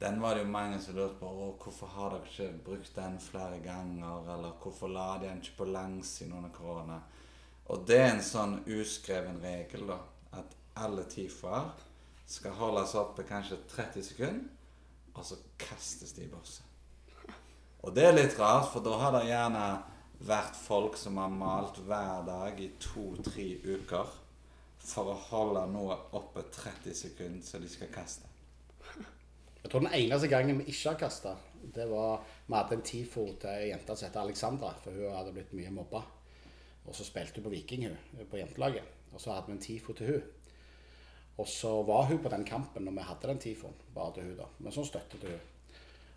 den 0.00 0.20
var 0.20 0.34
det 0.34 0.42
jo 0.42 0.50
mange 0.52 0.76
som 0.84 0.98
lurte 0.98 1.16
på 1.20 1.28
å, 1.28 1.46
hvorfor 1.60 1.88
har 1.94 2.12
dere 2.12 2.28
ikke 2.28 2.64
brukt 2.66 2.92
den 2.96 3.16
flere 3.20 3.58
ganger, 3.64 4.28
eller 4.34 4.58
hvorfor 4.60 4.92
la 4.92 5.14
de 5.16 5.30
den 5.30 5.40
ikke 5.40 5.58
på 5.62 5.68
langsiden 5.72 6.36
under 6.36 6.52
korona. 6.52 6.98
Og 7.72 7.86
det 7.88 7.98
er 8.02 8.10
en 8.14 8.24
sånn 8.24 8.58
uskreven 8.68 9.40
regel, 9.40 9.86
da, 9.88 9.96
at 10.42 10.56
alle 10.84 11.06
tifoer 11.08 11.70
skal 12.28 12.56
holdes 12.58 12.92
oppe 13.00 13.24
kanskje 13.28 13.62
30 13.72 14.06
sekunder, 14.10 14.44
og 15.14 15.24
så 15.24 15.40
kastes 15.60 16.12
de 16.16 16.26
i 16.26 16.30
bosset. 16.32 16.68
Og 17.80 17.96
det 17.96 18.04
er 18.10 18.16
litt 18.16 18.36
rart, 18.36 18.68
for 18.74 18.84
da 18.84 19.00
har 19.00 19.16
det 19.16 19.24
gjerne 19.30 19.64
vært 20.20 20.56
folk 20.58 20.98
som 21.00 21.16
har 21.20 21.32
malt 21.32 21.80
hver 21.86 22.26
dag 22.26 22.60
i 22.60 22.72
to-tre 22.80 23.46
uker 23.64 24.16
for 24.80 25.12
å 25.12 25.20
holde 25.30 25.62
noe 25.72 25.96
oppe 26.16 26.44
30 26.52 26.96
sekunder 26.96 27.44
så 27.44 27.60
de 27.60 27.68
skal 27.70 27.92
kaste. 27.92 28.28
Jeg 29.60 29.68
tror 29.68 29.84
den 29.84 29.92
eneste 29.92 30.28
gangen 30.32 30.62
vi 30.62 30.72
ikke 30.72 30.94
har 30.94 31.00
kasta, 31.02 31.34
det 31.74 31.84
var 31.90 32.22
Vi 32.46 32.56
hadde 32.56 32.76
en 32.78 32.82
TIFO 32.82 33.26
til 33.38 33.50
ei 33.50 33.68
jente 33.68 33.94
som 33.94 34.08
heter 34.08 34.20
Alexandra, 34.22 34.72
for 34.82 34.96
hun 34.96 35.14
hadde 35.14 35.34
blitt 35.36 35.52
mye 35.54 35.70
mobba. 35.70 36.00
Og 36.88 36.96
så 36.96 37.04
spilte 37.04 37.38
hun 37.38 37.44
på 37.44 37.52
Viking, 37.52 37.84
hun, 37.86 38.24
på 38.26 38.40
jentelaget. 38.40 38.88
Og 39.12 39.20
så 39.20 39.34
hadde 39.34 39.46
vi 39.46 39.52
en 39.52 39.62
TIFO 39.62 39.94
til 39.94 40.10
hun. 40.10 40.22
Og 41.38 41.48
så 41.48 41.70
var 41.86 42.08
hun 42.08 42.18
på 42.18 42.32
den 42.32 42.44
kampen 42.44 42.84
når 42.88 42.96
vi 42.96 43.06
hadde 43.06 43.28
den 43.30 43.38
tifoen, 43.44 43.76
bare 43.94 44.16
til 44.16 44.26
hun 44.30 44.40
da. 44.40 44.48
Men 44.58 44.74
så 44.74 44.84
støttet 44.84 45.28
hun. 45.28 45.76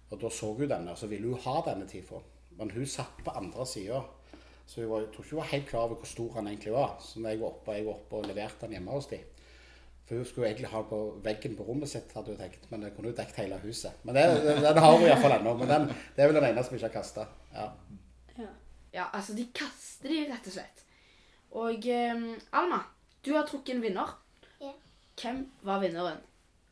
Og 0.10 0.22
da 0.22 0.30
så 0.30 0.54
hun 0.54 0.70
denne, 0.70 0.92
og 0.92 0.98
så 0.98 1.08
ville 1.12 1.28
hun 1.28 1.44
ha 1.46 1.62
denne 1.68 1.88
tifoen. 1.88 2.26
Men 2.58 2.72
hun 2.72 2.86
satt 2.86 3.24
på 3.26 3.36
andre 3.38 3.66
sida. 3.68 4.02
Så 4.66 4.82
hun 4.82 4.90
var, 4.90 5.04
jeg 5.04 5.12
tror 5.14 5.24
ikke 5.24 5.36
hun 5.36 5.42
var 5.42 5.52
helt 5.52 5.70
klar 5.70 5.86
over 5.88 6.02
hvor 6.02 6.10
stor 6.10 6.34
han 6.38 6.48
egentlig 6.48 6.74
var. 6.74 6.98
Så 7.04 7.20
når 7.20 7.30
jeg 7.30 7.42
var 7.42 7.48
oppe, 7.48 7.78
jeg 7.78 7.86
var 7.86 7.94
oppe 7.94 8.20
og 8.20 8.28
leverte 8.30 8.66
den 8.66 8.78
hjemme 8.78 8.92
hos 8.92 9.10
dem. 9.12 9.24
For 10.06 10.20
hun 10.20 10.26
skulle 10.26 10.48
egentlig 10.48 10.70
ha 10.72 10.82
den 10.82 10.90
på 10.90 11.02
veggen 11.24 11.56
på 11.58 11.66
rommet 11.68 11.90
sitt, 11.90 12.12
hadde 12.16 12.34
hun 12.36 12.40
tenkt. 12.40 12.68
Men 12.72 12.84
det 12.84 12.94
kunne 12.96 13.12
jo 13.12 13.18
dekket 13.18 13.44
hele 13.46 13.60
huset. 13.64 14.04
Men 14.04 14.16
det, 14.16 14.26
den 14.64 14.84
har 14.86 14.98
hun 14.98 15.06
iallfall 15.08 15.38
ennå. 15.38 15.56
Men 15.62 15.72
den, 15.72 15.88
det 16.16 16.24
er 16.24 16.32
vel 16.32 16.40
den 16.42 16.50
eneste 16.52 16.76
vi 16.76 16.82
ikke 16.82 16.92
har 16.92 16.98
kasta. 17.02 17.28
Ja. 17.54 17.70
Ja, 18.94 19.06
altså, 19.14 19.34
de 19.34 19.48
kaster 19.56 20.12
de, 20.12 20.20
rett 20.30 20.48
og 20.48 20.54
slett. 20.54 20.84
Og 21.58 21.88
eh, 21.90 22.26
Alma, 22.54 22.84
du 23.26 23.32
har 23.34 23.48
trukket 23.50 23.76
en 23.76 23.82
vinner. 23.82 24.12
Ja. 24.62 24.74
Hvem 25.22 25.48
var 25.66 25.82
vinneren? 25.82 26.20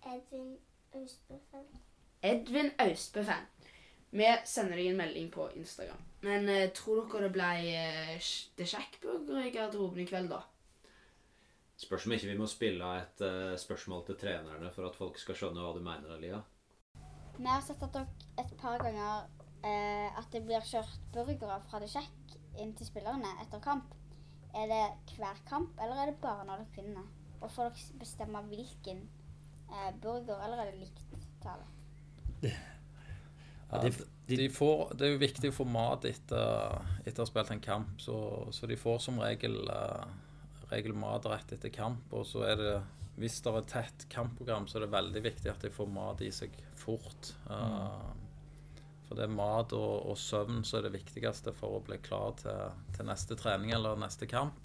Edvin 0.05 0.51
Austbøffen. 0.93 1.65
Edvin 2.21 2.69
Austbø-fan. 2.77 3.47
Vi 4.11 4.27
sender 4.45 4.75
deg 4.75 4.91
en 4.91 4.99
melding 4.99 5.29
på 5.31 5.47
Instagram. 5.55 5.99
Men 6.25 6.49
eh, 6.51 6.69
tror 6.75 7.05
dere 7.07 7.29
det 7.29 7.35
ble 7.35 7.51
eh, 7.71 8.15
The 8.19 8.63
det 8.63 8.67
sjekkburger 8.73 9.45
i 9.47 9.53
garderoben 9.55 10.03
i 10.03 10.07
kveld, 10.09 10.33
da? 10.33 10.41
Spørs 11.81 12.05
om 12.05 12.13
ikke 12.13 12.29
vi 12.29 12.37
må 12.37 12.45
spille 12.49 12.89
et 12.99 13.23
eh, 13.25 13.53
spørsmål 13.57 14.03
til 14.05 14.19
trenerne 14.21 14.69
for 14.75 14.85
at 14.89 14.97
folk 14.99 15.17
skal 15.17 15.37
skjønne 15.39 15.63
hva 15.63 15.71
du 15.73 15.79
mener, 15.85 16.11
Elia. 16.17 16.41
Vi 17.37 17.47
har 17.47 17.63
sett 17.65 17.81
at 17.81 17.95
dere 17.95 18.43
et 18.43 18.51
par 18.59 18.83
ganger 18.83 19.23
eh, 19.65 20.19
at 20.19 20.27
det 20.35 20.43
blir 20.45 20.67
kjørt 20.67 21.07
burgere 21.15 21.57
fra 21.69 21.81
det 21.81 21.89
sjekk 21.89 22.35
inn 22.61 22.75
til 22.77 22.89
spillerne 22.89 23.31
etter 23.41 23.63
kamp. 23.63 23.95
Er 24.53 24.67
det 24.69 25.15
hver 25.15 25.39
kamp, 25.47 25.73
eller 25.79 26.03
er 26.03 26.11
det 26.11 26.19
bare 26.21 26.43
når 26.45 26.65
dere 26.67 26.83
vinner? 26.83 27.07
Og 27.39 27.49
får 27.55 27.71
dere 27.71 28.01
bestemme 28.03 28.43
hvilken 28.51 29.01
eh, 29.71 29.89
burger, 30.03 30.37
eller 30.43 30.61
er 30.61 30.75
det 30.75 30.83
likt 30.83 31.17
tale? 31.41 31.65
Ja, 33.71 33.81
de- 33.83 34.07
de, 34.27 34.37
de 34.37 34.47
får, 34.53 34.93
det 34.95 35.05
er 35.07 35.13
jo 35.15 35.21
viktig 35.21 35.49
å 35.51 35.55
få 35.55 35.65
mat 35.67 36.05
etter, 36.07 36.77
etter 37.05 37.19
å 37.19 37.25
ha 37.25 37.29
spilt 37.29 37.51
en 37.51 37.63
kamp, 37.63 37.97
så, 37.99 38.15
så 38.55 38.67
de 38.69 38.77
får 38.79 38.99
som 39.03 39.17
regel, 39.19 39.57
uh, 39.67 40.05
regel 40.71 40.93
mat 40.95 41.25
rett 41.27 41.51
etter 41.57 41.73
kamp. 41.73 42.05
Og 42.15 42.23
så 42.29 42.45
er 42.47 42.55
det, 42.61 42.73
hvis 43.19 43.41
det 43.43 43.51
er 43.51 43.59
et 43.59 43.71
tett 43.73 44.05
kampprogram, 44.13 44.67
så 44.71 44.77
er 44.79 44.85
det 44.85 44.93
veldig 44.95 45.23
viktig 45.25 45.51
at 45.51 45.65
de 45.65 45.71
får 45.73 45.89
mat 45.91 46.21
i 46.23 46.29
seg 46.31 46.55
fort. 46.79 47.33
Eh, 47.51 48.11
for 49.07 49.19
det 49.19 49.25
er 49.27 49.33
mat 49.35 49.73
og, 49.75 50.05
og 50.13 50.15
søvn 50.17 50.61
som 50.63 50.79
er 50.79 50.87
det 50.87 50.93
viktigste 50.95 51.51
for 51.53 51.75
å 51.75 51.83
bli 51.83 51.97
klar 52.01 52.31
til, 52.39 52.71
til 52.95 53.09
neste 53.11 53.35
trening 53.35 53.73
eller 53.75 53.99
neste 53.99 54.29
kamp. 54.31 54.55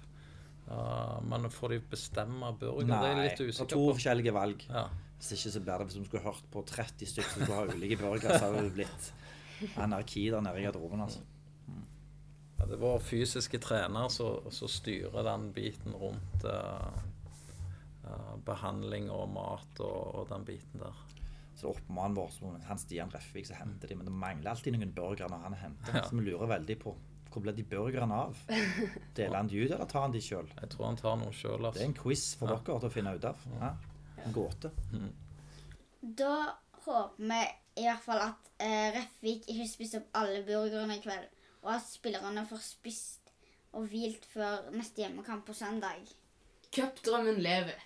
Eh, 0.67 1.19
men 1.31 1.51
får 1.51 1.75
de 1.75 1.81
bestemme 1.93 2.51
burger? 2.59 2.89
det 2.89 2.97
er 2.97 3.19
Nei, 3.21 3.29
litt 3.29 3.39
det 3.43 3.53
er 3.55 3.71
to 3.71 3.85
forskjellige 3.93 4.35
valg. 4.35 4.67
Ja. 4.71 4.89
Hvis 5.17 5.33
ikke 5.37 5.55
så 5.55 5.63
blir 5.63 5.81
det 5.81 5.89
hvis 5.89 5.99
vi 6.01 6.09
skulle 6.11 6.27
hørt 6.27 6.51
på 6.53 6.63
30 6.67 7.11
stykker 7.13 7.33
som 7.33 7.45
skulle 7.45 7.61
ha 7.61 7.77
ulike 7.77 7.99
burgere, 8.01 8.37
så 8.37 8.51
hadde 8.51 8.67
det 8.67 8.75
blitt 8.77 9.11
anarki 9.81 10.27
der 10.33 10.45
nede 10.45 10.61
i 10.61 10.67
garderoben. 10.67 11.05
altså. 11.07 11.23
Ja, 12.57 12.65
det 12.65 12.77
er 12.77 12.83
vår 12.83 13.03
fysiske 13.05 13.61
trener 13.61 14.09
som 14.13 14.51
som 14.53 14.71
styrer 14.73 15.25
den 15.27 15.51
biten 15.53 15.93
rundt 15.93 16.45
uh, 16.49 17.01
eh, 18.05 18.37
behandling 18.45 19.11
og 19.13 19.29
mat 19.35 19.83
og, 19.85 20.15
og 20.21 20.31
den 20.33 20.45
biten 20.49 20.81
der. 20.81 21.03
Så 21.57 21.71
oppmannen 21.73 22.17
vår, 22.17 22.33
som 22.35 22.57
han 22.69 22.81
Stian 22.81 23.13
Reffvik, 23.13 23.47
så 23.49 23.57
henter 23.57 23.89
de, 23.89 23.97
men 23.97 24.09
det 24.09 24.13
mangler 24.13 24.53
alltid 24.53 24.75
noen 24.77 24.93
burgere 24.93 25.31
når 25.33 25.45
han 25.47 25.61
henter. 25.61 26.01
Ja. 26.01 26.05
Så 26.05 26.19
vi 26.19 26.27
lurer 26.27 26.51
veldig 26.51 26.77
på 26.83 26.97
hvor 27.37 27.45
ble 27.45 27.53
de 27.57 27.65
burgerne 27.69 28.17
av? 28.27 28.39
Deler 29.17 29.37
han 29.37 29.49
de 29.53 29.61
ut, 29.61 29.71
eller 29.77 29.89
tar 29.91 30.07
han 30.07 30.15
de 30.17 30.23
sjøl? 30.25 30.49
Jeg 30.57 30.71
tror 30.73 30.87
han 30.89 30.97
tar 31.01 31.17
noe 31.21 31.35
sjøl. 31.37 31.67
Det 31.75 31.83
er 31.83 31.89
en 31.91 31.97
quiz 32.01 32.23
for 32.41 32.49
Ja. 32.49 32.57
dere 32.57 32.81
til 32.81 32.89
å 32.89 32.93
finne 32.97 33.13
ut 33.19 33.27
av. 33.29 33.43
Ja. 33.61 33.71
En 34.25 34.33
gåte. 34.35 34.71
Da 36.01 36.33
håper 36.87 37.17
vi 37.21 37.43
i 37.83 37.85
hvert 37.85 38.05
fall 38.07 38.23
at 38.25 38.49
eh, 38.63 38.89
Refvik 38.97 39.49
ikke 39.53 39.67
spiser 39.69 40.01
opp 40.01 40.17
alle 40.23 40.41
burgerne 40.47 40.97
i 40.97 41.03
kveld, 41.05 41.29
og 41.63 41.75
at 41.77 41.85
spillerne 41.91 42.47
får 42.49 42.63
spist 42.65 43.33
og 43.77 43.91
hvilt 43.93 44.25
før 44.33 44.71
neste 44.73 45.03
hjemmekamp 45.05 45.45
på 45.47 45.53
søndag. 45.55 46.07
Cupdrømmen 46.73 47.43
lever. 47.45 47.77